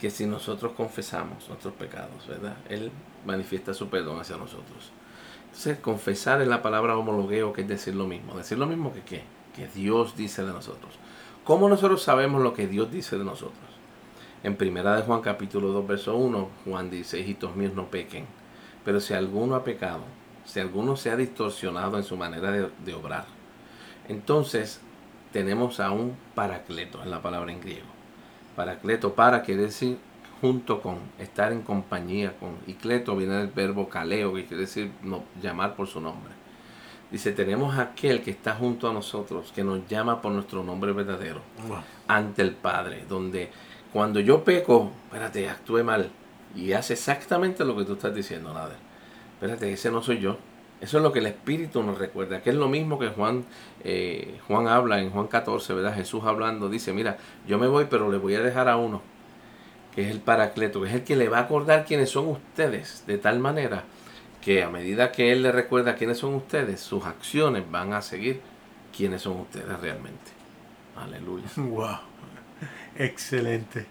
que 0.00 0.10
si 0.10 0.26
nosotros 0.26 0.72
confesamos 0.72 1.48
nuestros 1.48 1.74
pecados, 1.74 2.26
¿verdad? 2.26 2.56
Él 2.68 2.90
manifiesta 3.24 3.72
su 3.72 3.88
perdón 3.88 4.18
hacia 4.18 4.36
nosotros. 4.36 4.90
Entonces, 5.46 5.78
confesar 5.78 6.42
es 6.42 6.48
la 6.48 6.62
palabra 6.62 6.98
homologueo, 6.98 7.52
que 7.52 7.62
es 7.62 7.68
decir 7.68 7.94
lo 7.94 8.08
mismo. 8.08 8.36
Decir 8.36 8.58
lo 8.58 8.66
mismo 8.66 8.92
que 8.92 9.02
qué? 9.02 9.22
Que 9.54 9.68
Dios 9.68 10.16
dice 10.16 10.44
de 10.44 10.52
nosotros. 10.52 10.94
¿Cómo 11.44 11.68
nosotros 11.68 12.02
sabemos 12.02 12.42
lo 12.42 12.54
que 12.54 12.66
Dios 12.66 12.90
dice 12.90 13.16
de 13.16 13.24
nosotros? 13.24 13.75
En 14.42 14.56
primera 14.56 14.96
de 14.96 15.02
Juan 15.02 15.22
capítulo 15.22 15.68
2, 15.68 15.86
verso 15.86 16.16
1, 16.16 16.48
Juan 16.64 16.90
dice, 16.90 17.18
hijitos 17.18 17.56
míos, 17.56 17.72
no 17.74 17.86
pequen. 17.86 18.26
Pero 18.84 19.00
si 19.00 19.14
alguno 19.14 19.54
ha 19.54 19.64
pecado, 19.64 20.02
si 20.44 20.60
alguno 20.60 20.96
se 20.96 21.10
ha 21.10 21.16
distorsionado 21.16 21.96
en 21.96 22.04
su 22.04 22.16
manera 22.16 22.52
de, 22.52 22.94
obrar, 22.94 23.26
entonces 24.08 24.80
tenemos 25.32 25.80
a 25.80 25.90
un 25.90 26.16
paracleto, 26.34 27.02
en 27.02 27.10
la 27.10 27.22
palabra 27.22 27.50
en 27.50 27.60
griego. 27.60 27.86
Paracleto, 28.54 29.14
para 29.14 29.42
quiere 29.42 29.62
decir 29.62 29.98
junto 30.40 30.80
con, 30.80 30.98
estar 31.18 31.52
en 31.52 31.62
compañía 31.62 32.36
con. 32.38 32.56
Y 32.66 32.74
cleto 32.74 33.16
viene 33.16 33.34
del 33.34 33.48
verbo 33.48 33.88
caleo, 33.88 34.34
que 34.34 34.46
quiere 34.46 34.62
decir 34.62 34.92
no, 35.02 35.24
llamar 35.42 35.74
por 35.74 35.88
su 35.88 36.00
nombre. 36.00 36.32
Dice, 37.10 37.32
tenemos 37.32 37.78
aquel 37.78 38.22
que 38.22 38.32
está 38.32 38.54
junto 38.54 38.88
a 38.88 38.92
nosotros, 38.92 39.52
que 39.54 39.62
nos 39.62 39.86
llama 39.88 40.20
por 40.20 40.32
nuestro 40.32 40.64
nombre 40.64 40.92
verdadero, 40.92 41.40
ante 42.08 42.42
el 42.42 42.52
Padre, 42.52 43.04
donde 43.08 43.50
cuando 43.92 44.20
yo 44.20 44.44
peco, 44.44 44.90
espérate, 45.06 45.48
actué 45.48 45.82
mal 45.82 46.10
y 46.54 46.72
hace 46.72 46.94
exactamente 46.94 47.64
lo 47.64 47.76
que 47.76 47.84
tú 47.84 47.94
estás 47.94 48.14
diciendo, 48.14 48.52
nada. 48.52 48.76
Espérate, 49.34 49.72
ese 49.72 49.90
no 49.90 50.02
soy 50.02 50.18
yo. 50.18 50.38
Eso 50.80 50.98
es 50.98 51.02
lo 51.02 51.12
que 51.12 51.20
el 51.20 51.26
Espíritu 51.26 51.82
nos 51.82 51.98
recuerda, 51.98 52.42
que 52.42 52.50
es 52.50 52.56
lo 52.56 52.68
mismo 52.68 52.98
que 52.98 53.08
Juan, 53.08 53.44
eh, 53.82 54.38
Juan 54.46 54.68
habla 54.68 55.00
en 55.00 55.10
Juan 55.10 55.26
14, 55.26 55.72
¿verdad? 55.72 55.94
Jesús 55.94 56.24
hablando, 56.24 56.68
dice, 56.68 56.92
mira, 56.92 57.16
yo 57.46 57.58
me 57.58 57.66
voy, 57.66 57.86
pero 57.88 58.10
le 58.10 58.18
voy 58.18 58.34
a 58.34 58.42
dejar 58.42 58.68
a 58.68 58.76
uno, 58.76 59.00
que 59.94 60.02
es 60.02 60.10
el 60.10 60.20
Paracleto, 60.20 60.82
que 60.82 60.88
es 60.88 60.94
el 60.94 61.04
que 61.04 61.16
le 61.16 61.30
va 61.30 61.38
a 61.38 61.42
acordar 61.42 61.86
quiénes 61.86 62.10
son 62.10 62.28
ustedes, 62.28 63.04
de 63.06 63.16
tal 63.16 63.38
manera 63.38 63.84
que 64.42 64.62
a 64.62 64.68
medida 64.68 65.12
que 65.12 65.32
Él 65.32 65.42
le 65.42 65.50
recuerda 65.50 65.96
quiénes 65.96 66.18
son 66.18 66.34
ustedes, 66.34 66.80
sus 66.80 67.04
acciones 67.04 67.64
van 67.70 67.94
a 67.94 68.02
seguir 68.02 68.40
quiénes 68.94 69.22
son 69.22 69.40
ustedes 69.40 69.80
realmente. 69.80 70.30
Aleluya. 70.94 71.46
Wow. 71.56 71.98
Excelente. 72.96 73.86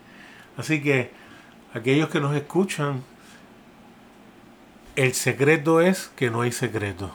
Así 0.58 0.82
que 0.82 1.12
aquellos 1.74 2.10
que 2.10 2.20
nos 2.20 2.36
escuchan, 2.36 3.04
el 4.96 5.14
secreto 5.14 5.82
es 5.82 6.12
que 6.16 6.30
no 6.30 6.42
hay 6.42 6.52
secreto. 6.52 7.12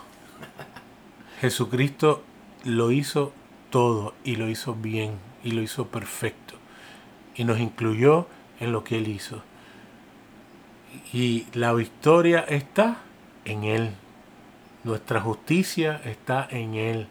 Jesucristo 1.41 2.23
lo 2.65 2.91
hizo 2.91 3.33
todo 3.71 4.15
y 4.25 4.37
lo 4.37 4.49
hizo 4.49 4.75
bien 4.75 5.19
y 5.43 5.53
lo 5.53 5.63
hizo 5.63 5.87
perfecto. 5.87 6.55
Y 7.35 7.45
nos 7.45 7.59
incluyó 7.59 8.27
en 8.59 8.73
lo 8.73 8.85
que 8.85 8.99
Él 8.99 9.09
hizo. 9.09 9.43
Y 11.13 11.47
la 11.55 11.73
victoria 11.73 12.41
está 12.41 12.99
en 13.45 13.65
Él. 13.65 13.91
Nuestra 14.85 15.21
justicia 15.21 16.01
está 16.05 16.47
en 16.51 16.75
Él. 16.75 17.09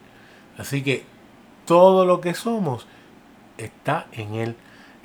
Así 0.58 0.84
que 0.84 1.06
todo 1.66 2.06
lo 2.06 2.22
que 2.22 2.34
somos 2.34 2.88
está 3.60 4.08
en 4.12 4.34
Él. 4.36 4.56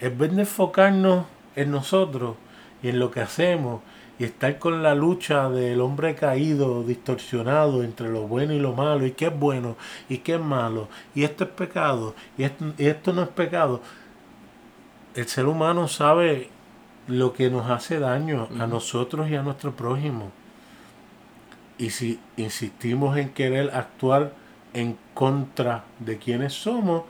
En 0.01 0.19
vez 0.19 0.35
de 0.35 0.43
enfocarnos 0.43 1.27
en 1.57 1.71
nosotros 1.71 2.37
y 2.83 2.89
en 2.89 2.99
lo 2.99 3.11
que 3.11 3.21
hacemos 3.21 3.83
y 4.19 4.25
estar 4.25 4.59
con 4.59 4.83
la 4.83 4.95
lucha 4.95 5.51
del 5.51 5.81
hombre 5.81 6.15
caído, 6.15 6.85
distorsionado 6.85 7.83
entre 7.83 8.09
lo 8.11 8.23
bueno 8.23 8.53
y 8.53 8.61
lo 8.61 8.73
malo, 8.73 9.07
y 9.07 9.13
qué 9.13 9.27
es 9.27 9.39
bueno 9.39 9.77
y 10.09 10.19
qué 10.19 10.35
es 10.35 10.41
malo, 10.41 10.89
y 11.15 11.25
esto 11.25 11.45
es 11.45 11.51
pecado 11.51 12.15
y 12.39 12.45
esto, 12.45 13.13
no 13.13 13.23
es 13.23 13.29
pecado, 13.29 13.81
el 15.15 15.27
ser 15.27 15.47
humano 15.47 15.89
sabe 15.89 16.49
lo 17.09 17.33
que 17.33 17.51
nos 17.51 17.71
hace 17.71 17.99
daño 17.99 18.49
a 18.59 18.67
nosotros 18.67 19.29
y 19.29 19.37
a 19.37 19.43
nuestro 19.43 19.73
prójimo. 19.73 20.31
Y 21.77 21.91
si 21.91 22.21
insistimos 22.37 23.17
en 23.17 23.31
querer 23.31 23.71
actuar 23.75 24.33
en 24.75 24.97
contra 25.13 25.85
de 25.99 26.19
quienes 26.19 26.53
somos, 26.53 27.03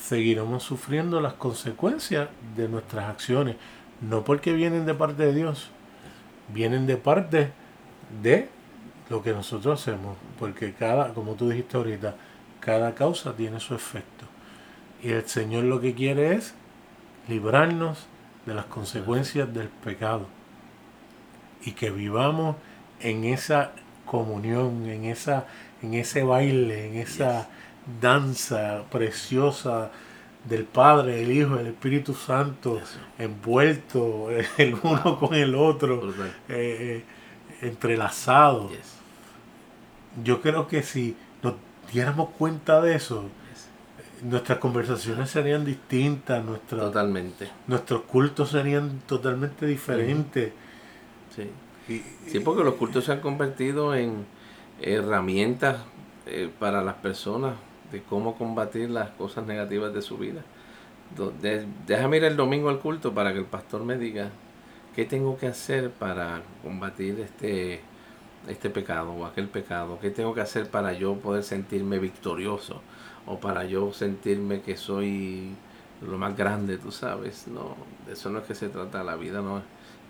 seguiremos 0.00 0.62
sufriendo 0.62 1.20
las 1.20 1.34
consecuencias 1.34 2.28
de 2.56 2.68
nuestras 2.68 3.08
acciones, 3.08 3.56
no 4.00 4.24
porque 4.24 4.52
vienen 4.52 4.86
de 4.86 4.94
parte 4.94 5.24
de 5.24 5.34
Dios, 5.34 5.70
vienen 6.52 6.86
de 6.86 6.96
parte 6.96 7.50
de 8.22 8.48
lo 9.08 9.22
que 9.22 9.32
nosotros 9.32 9.80
hacemos, 9.80 10.16
porque 10.38 10.74
cada, 10.74 11.14
como 11.14 11.34
tú 11.34 11.48
dijiste 11.48 11.76
ahorita, 11.76 12.16
cada 12.60 12.94
causa 12.94 13.34
tiene 13.34 13.60
su 13.60 13.74
efecto. 13.74 14.26
Y 15.02 15.10
el 15.10 15.26
Señor 15.28 15.64
lo 15.64 15.80
que 15.80 15.94
quiere 15.94 16.34
es 16.34 16.54
librarnos 17.28 18.06
de 18.44 18.54
las 18.54 18.66
consecuencias 18.66 19.52
del 19.52 19.68
pecado 19.68 20.26
y 21.64 21.72
que 21.72 21.90
vivamos 21.90 22.56
en 23.00 23.24
esa 23.24 23.72
comunión, 24.04 24.86
en 24.86 25.04
esa 25.04 25.46
en 25.82 25.94
ese 25.94 26.22
baile, 26.22 26.86
en 26.86 26.96
esa 26.96 27.48
danza 28.00 28.84
preciosa 28.90 29.90
del 30.48 30.64
Padre, 30.64 31.22
el 31.22 31.32
Hijo, 31.32 31.58
el 31.58 31.68
Espíritu 31.68 32.14
Santo, 32.14 32.80
envuelto 33.18 34.28
el 34.58 34.76
uno 34.82 35.18
con 35.18 35.34
el 35.34 35.54
otro, 35.54 36.10
eh, 36.10 36.24
eh, 36.48 37.04
entrelazado. 37.62 38.70
Yo 40.22 40.40
creo 40.40 40.66
que 40.68 40.82
si 40.82 41.16
nos 41.42 41.54
diéramos 41.92 42.30
cuenta 42.30 42.80
de 42.80 42.94
eso, 42.94 43.24
nuestras 44.22 44.58
conversaciones 44.58 45.30
serían 45.30 45.64
distintas, 45.64 46.44
totalmente. 46.68 47.50
nuestros 47.66 48.02
cultos 48.02 48.50
serían 48.50 49.00
totalmente 49.06 49.66
diferentes. 49.66 50.52
Sí. 51.34 52.02
sí, 52.26 52.40
porque 52.40 52.64
los 52.64 52.74
cultos 52.74 53.04
se 53.04 53.12
han 53.12 53.20
convertido 53.20 53.94
en 53.94 54.24
herramientas 54.80 55.80
eh, 56.24 56.50
para 56.58 56.82
las 56.82 56.94
personas 56.94 57.54
de 57.92 58.02
cómo 58.02 58.36
combatir 58.36 58.90
las 58.90 59.10
cosas 59.10 59.46
negativas 59.46 59.92
de 59.94 60.02
su 60.02 60.18
vida. 60.18 60.42
déjame 61.86 62.16
ir 62.18 62.24
el 62.24 62.36
domingo 62.36 62.68
al 62.68 62.80
culto 62.80 63.14
para 63.14 63.32
que 63.32 63.38
el 63.38 63.44
pastor 63.44 63.84
me 63.84 63.96
diga 63.96 64.30
qué 64.94 65.04
tengo 65.04 65.36
que 65.36 65.46
hacer 65.46 65.90
para 65.90 66.42
combatir 66.62 67.20
este, 67.20 67.80
este 68.48 68.70
pecado 68.70 69.12
o 69.12 69.26
aquel 69.26 69.48
pecado, 69.48 69.98
qué 70.00 70.10
tengo 70.10 70.34
que 70.34 70.40
hacer 70.40 70.70
para 70.70 70.92
yo 70.94 71.16
poder 71.16 71.44
sentirme 71.44 71.98
victorioso 71.98 72.80
o 73.26 73.38
para 73.38 73.64
yo 73.64 73.92
sentirme 73.92 74.62
que 74.62 74.76
soy 74.76 75.54
lo 76.00 76.18
más 76.18 76.36
grande, 76.36 76.78
tú 76.78 76.92
sabes. 76.92 77.46
No, 77.48 77.76
de 78.06 78.14
eso 78.14 78.30
no 78.30 78.38
es 78.38 78.44
que 78.46 78.54
se 78.54 78.68
trata, 78.68 79.02
la 79.04 79.16
vida 79.16 79.42
no, 79.42 79.62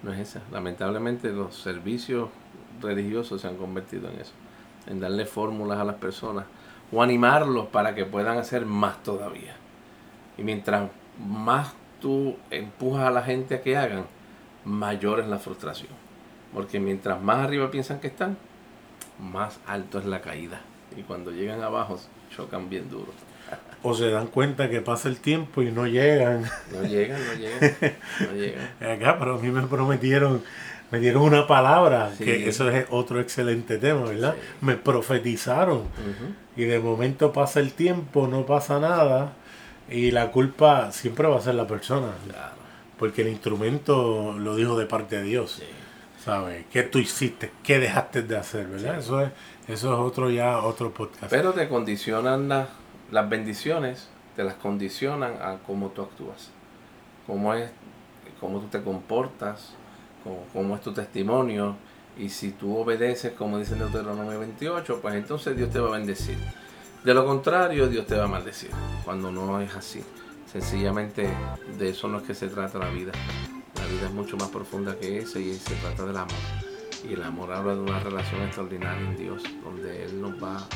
no 0.02 0.12
es 0.12 0.20
esa. 0.20 0.42
Lamentablemente 0.52 1.30
los 1.32 1.56
servicios 1.56 2.28
religiosos 2.80 3.40
se 3.40 3.48
han 3.48 3.56
convertido 3.56 4.08
en 4.10 4.20
eso, 4.20 4.32
en 4.86 5.00
darle 5.00 5.26
fórmulas 5.26 5.78
a 5.78 5.84
las 5.84 5.96
personas 5.96 6.44
o 6.92 7.02
animarlos 7.02 7.66
para 7.66 7.94
que 7.94 8.04
puedan 8.04 8.38
hacer 8.38 8.66
más 8.66 9.02
todavía. 9.02 9.56
Y 10.38 10.42
mientras 10.42 10.90
más 11.18 11.74
tú 12.00 12.36
empujas 12.50 13.06
a 13.06 13.10
la 13.10 13.22
gente 13.22 13.56
a 13.56 13.62
que 13.62 13.76
hagan, 13.76 14.06
mayor 14.64 15.20
es 15.20 15.26
la 15.26 15.38
frustración. 15.38 15.92
Porque 16.52 16.80
mientras 16.80 17.20
más 17.20 17.38
arriba 17.38 17.70
piensan 17.70 18.00
que 18.00 18.06
están, 18.08 18.36
más 19.18 19.60
alto 19.66 19.98
es 19.98 20.04
la 20.04 20.20
caída. 20.20 20.60
Y 20.96 21.02
cuando 21.02 21.30
llegan 21.30 21.62
abajo, 21.62 21.98
chocan 22.34 22.68
bien 22.68 22.88
duro. 22.90 23.12
O 23.82 23.94
se 23.94 24.10
dan 24.10 24.26
cuenta 24.28 24.68
que 24.68 24.80
pasa 24.80 25.08
el 25.08 25.20
tiempo 25.20 25.62
y 25.62 25.70
no 25.70 25.86
llegan. 25.86 26.44
No 26.72 26.82
llegan, 26.82 27.20
no 27.24 27.34
llegan. 27.34 27.76
No 28.20 28.32
llegan. 28.34 28.66
Acá, 28.80 29.18
pero 29.18 29.36
a 29.36 29.38
mí 29.38 29.50
me 29.50 29.62
prometieron 29.62 30.42
me 30.90 31.00
dieron 31.00 31.22
una 31.22 31.46
palabra, 31.46 32.12
que 32.16 32.48
eso 32.48 32.70
es 32.70 32.86
otro 32.90 33.20
excelente 33.20 33.78
tema, 33.78 34.02
¿verdad? 34.02 34.36
Me 34.60 34.76
profetizaron. 34.76 35.82
Y 36.56 36.64
de 36.64 36.78
momento 36.78 37.32
pasa 37.32 37.60
el 37.60 37.72
tiempo, 37.72 38.26
no 38.28 38.46
pasa 38.46 38.78
nada. 38.78 39.32
Y 39.90 40.10
la 40.10 40.32
culpa 40.32 40.90
siempre 40.92 41.28
va 41.28 41.38
a 41.38 41.40
ser 41.40 41.54
la 41.54 41.66
persona. 41.66 42.08
Porque 42.98 43.22
el 43.22 43.28
instrumento 43.28 44.36
lo 44.38 44.56
dijo 44.56 44.78
de 44.78 44.86
parte 44.86 45.16
de 45.18 45.22
Dios. 45.24 45.62
¿Sabes? 46.24 46.64
¿Qué 46.72 46.82
tú 46.82 46.98
hiciste? 46.98 47.52
¿Qué 47.62 47.78
dejaste 47.78 48.22
de 48.22 48.36
hacer? 48.36 48.66
¿Verdad? 48.66 48.98
Eso, 48.98 49.20
es, 49.20 49.30
eso 49.68 49.92
es 49.92 49.98
otro 50.00 50.28
ya, 50.28 50.58
otro 50.58 50.92
podcast. 50.92 51.30
Pero 51.30 51.52
te 51.52 51.68
condicionan 51.68 52.48
las 52.48 53.28
bendiciones, 53.28 54.08
te 54.34 54.42
las 54.42 54.54
condicionan 54.54 55.34
a 55.40 55.58
cómo 55.64 55.90
tú 55.90 56.02
actúas. 56.02 56.50
Cómo 57.26 57.54
es 57.54 57.70
cómo 58.40 58.60
tú 58.60 58.66
te 58.66 58.82
comportas, 58.82 59.72
cómo 60.52 60.76
es 60.76 60.82
tu 60.82 60.92
testimonio, 60.92 61.76
y 62.18 62.30
si 62.30 62.52
tú 62.52 62.76
obedeces, 62.76 63.32
como 63.32 63.58
dice 63.58 63.74
Deuteronomio 63.74 64.38
28, 64.38 65.00
pues 65.00 65.14
entonces 65.14 65.56
Dios 65.56 65.70
te 65.70 65.78
va 65.78 65.88
a 65.88 65.98
bendecir. 65.98 66.38
De 67.04 67.14
lo 67.14 67.24
contrario, 67.26 67.88
Dios 67.88 68.06
te 68.06 68.16
va 68.16 68.24
a 68.24 68.28
maldecir, 68.28 68.70
cuando 69.04 69.30
no 69.30 69.60
es 69.60 69.74
así. 69.74 70.02
Sencillamente 70.50 71.28
de 71.78 71.88
eso 71.90 72.08
no 72.08 72.18
es 72.18 72.24
que 72.24 72.34
se 72.34 72.48
trata 72.48 72.78
la 72.78 72.90
vida. 72.90 73.12
La 73.74 73.86
vida 73.86 74.06
es 74.06 74.12
mucho 74.12 74.36
más 74.36 74.48
profunda 74.48 74.96
que 74.96 75.18
eso 75.18 75.38
y 75.38 75.54
se 75.54 75.74
trata 75.74 76.06
del 76.06 76.16
amor. 76.16 76.34
Y 77.08 77.12
el 77.12 77.22
amor 77.22 77.52
habla 77.52 77.74
de 77.74 77.80
una 77.80 78.00
relación 78.00 78.42
extraordinaria 78.42 79.06
en 79.08 79.16
Dios, 79.16 79.42
donde 79.62 80.04
Él 80.04 80.20
nos 80.20 80.42
va 80.42 80.66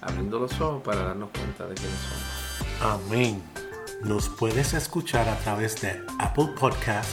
abriendo 0.00 0.40
los 0.40 0.60
ojos 0.60 0.82
para 0.82 1.04
darnos 1.04 1.30
cuenta 1.30 1.66
de 1.66 1.74
quiénes 1.74 1.98
somos. 1.98 3.06
Amén. 3.06 3.42
Nos 4.02 4.28
puedes 4.28 4.74
escuchar 4.74 5.28
a 5.28 5.36
través 5.38 5.80
de 5.80 6.02
Apple 6.18 6.48
Podcast, 6.58 7.10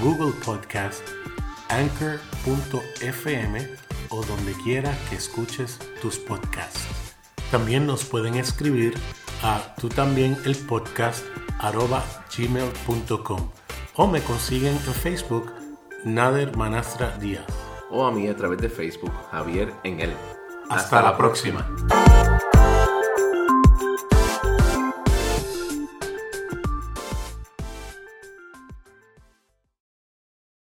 Google 0.00 0.32
Podcast, 0.44 1.02
Anchor.fm 1.68 3.58
o 4.10 4.24
donde 4.24 4.52
quiera 4.62 4.96
que 5.08 5.16
escuches 5.16 5.78
tus 6.00 6.18
podcasts. 6.18 6.86
También 7.50 7.86
nos 7.86 8.04
pueden 8.04 8.34
escribir 8.34 8.94
a 9.42 9.74
tú 9.80 9.88
también 9.88 10.36
el 10.44 10.56
podcast 10.56 11.24
arroba 11.58 12.02
gmail.com 12.36 13.50
o 13.96 14.06
me 14.06 14.20
consiguen 14.22 14.74
en 14.74 14.94
Facebook 14.94 15.52
Nader 16.04 16.56
Manastra 16.56 17.16
Díaz. 17.18 17.46
O 17.90 18.04
a 18.06 18.10
mí 18.10 18.26
a 18.28 18.36
través 18.36 18.58
de 18.60 18.68
Facebook, 18.68 19.12
Javier 19.30 19.72
en 19.84 20.00
él. 20.00 20.12
Hasta, 20.68 21.02
la 21.02 21.16
próxima. 21.16 21.66